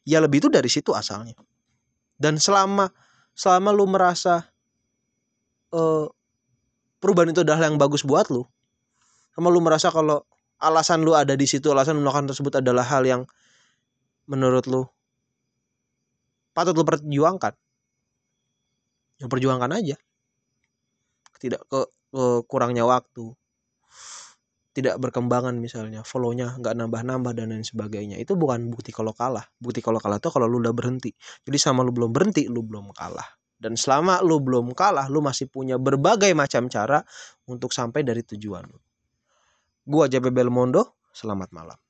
ya 0.06 0.22
lebih 0.22 0.38
itu 0.38 0.48
dari 0.52 0.70
situ 0.70 0.94
asalnya. 0.94 1.34
Dan 2.14 2.38
selama 2.38 2.86
selama 3.34 3.74
lu 3.74 3.90
merasa 3.90 4.46
eh 5.74 6.06
perubahan 7.02 7.34
itu 7.34 7.42
adalah 7.42 7.66
yang 7.66 7.74
bagus 7.74 8.06
buat 8.06 8.30
lu 8.30 8.46
sama 9.34 9.50
lu 9.50 9.58
merasa 9.58 9.90
kalau 9.90 10.22
alasan 10.62 11.02
lu 11.02 11.18
ada 11.18 11.34
di 11.34 11.50
situ 11.50 11.66
alasan 11.74 11.98
melakukan 11.98 12.30
tersebut 12.30 12.62
adalah 12.62 12.86
hal 12.86 13.02
yang 13.02 13.26
menurut 14.30 14.70
lu 14.70 14.86
patut 16.54 16.78
lu 16.78 16.86
perjuangkan 16.86 17.58
ya 19.18 19.26
perjuangkan 19.26 19.70
aja. 19.74 19.98
Tidak 21.42 21.58
ke, 21.66 21.80
ke 22.14 22.24
kurangnya 22.46 22.86
waktu 22.86 23.34
tidak 24.74 24.98
berkembangan 24.98 25.54
misalnya 25.54 26.02
follownya 26.02 26.58
nggak 26.58 26.74
nambah-nambah 26.74 27.32
dan 27.38 27.54
lain 27.54 27.62
sebagainya. 27.62 28.18
Itu 28.18 28.34
bukan 28.34 28.66
bukti 28.74 28.90
kalau 28.90 29.14
kalah. 29.14 29.46
Bukti 29.62 29.78
kalau 29.78 30.02
kalah 30.02 30.18
itu 30.18 30.28
kalau 30.34 30.50
lu 30.50 30.58
udah 30.58 30.74
berhenti. 30.74 31.14
Jadi 31.46 31.58
sama 31.62 31.86
lu 31.86 31.94
belum 31.94 32.10
berhenti 32.10 32.50
lu 32.50 32.66
belum 32.66 32.90
kalah. 32.90 33.38
Dan 33.54 33.78
selama 33.78 34.18
lu 34.26 34.42
belum 34.42 34.74
kalah 34.74 35.06
lu 35.06 35.22
masih 35.22 35.46
punya 35.46 35.78
berbagai 35.78 36.34
macam 36.34 36.66
cara 36.66 36.98
untuk 37.46 37.70
sampai 37.70 38.02
dari 38.02 38.26
tujuan 38.26 38.66
lu. 38.66 38.78
Gua 39.86 40.10
JP 40.10 40.34
Belmondo 40.34 40.98
selamat 41.14 41.54
malam 41.54 41.83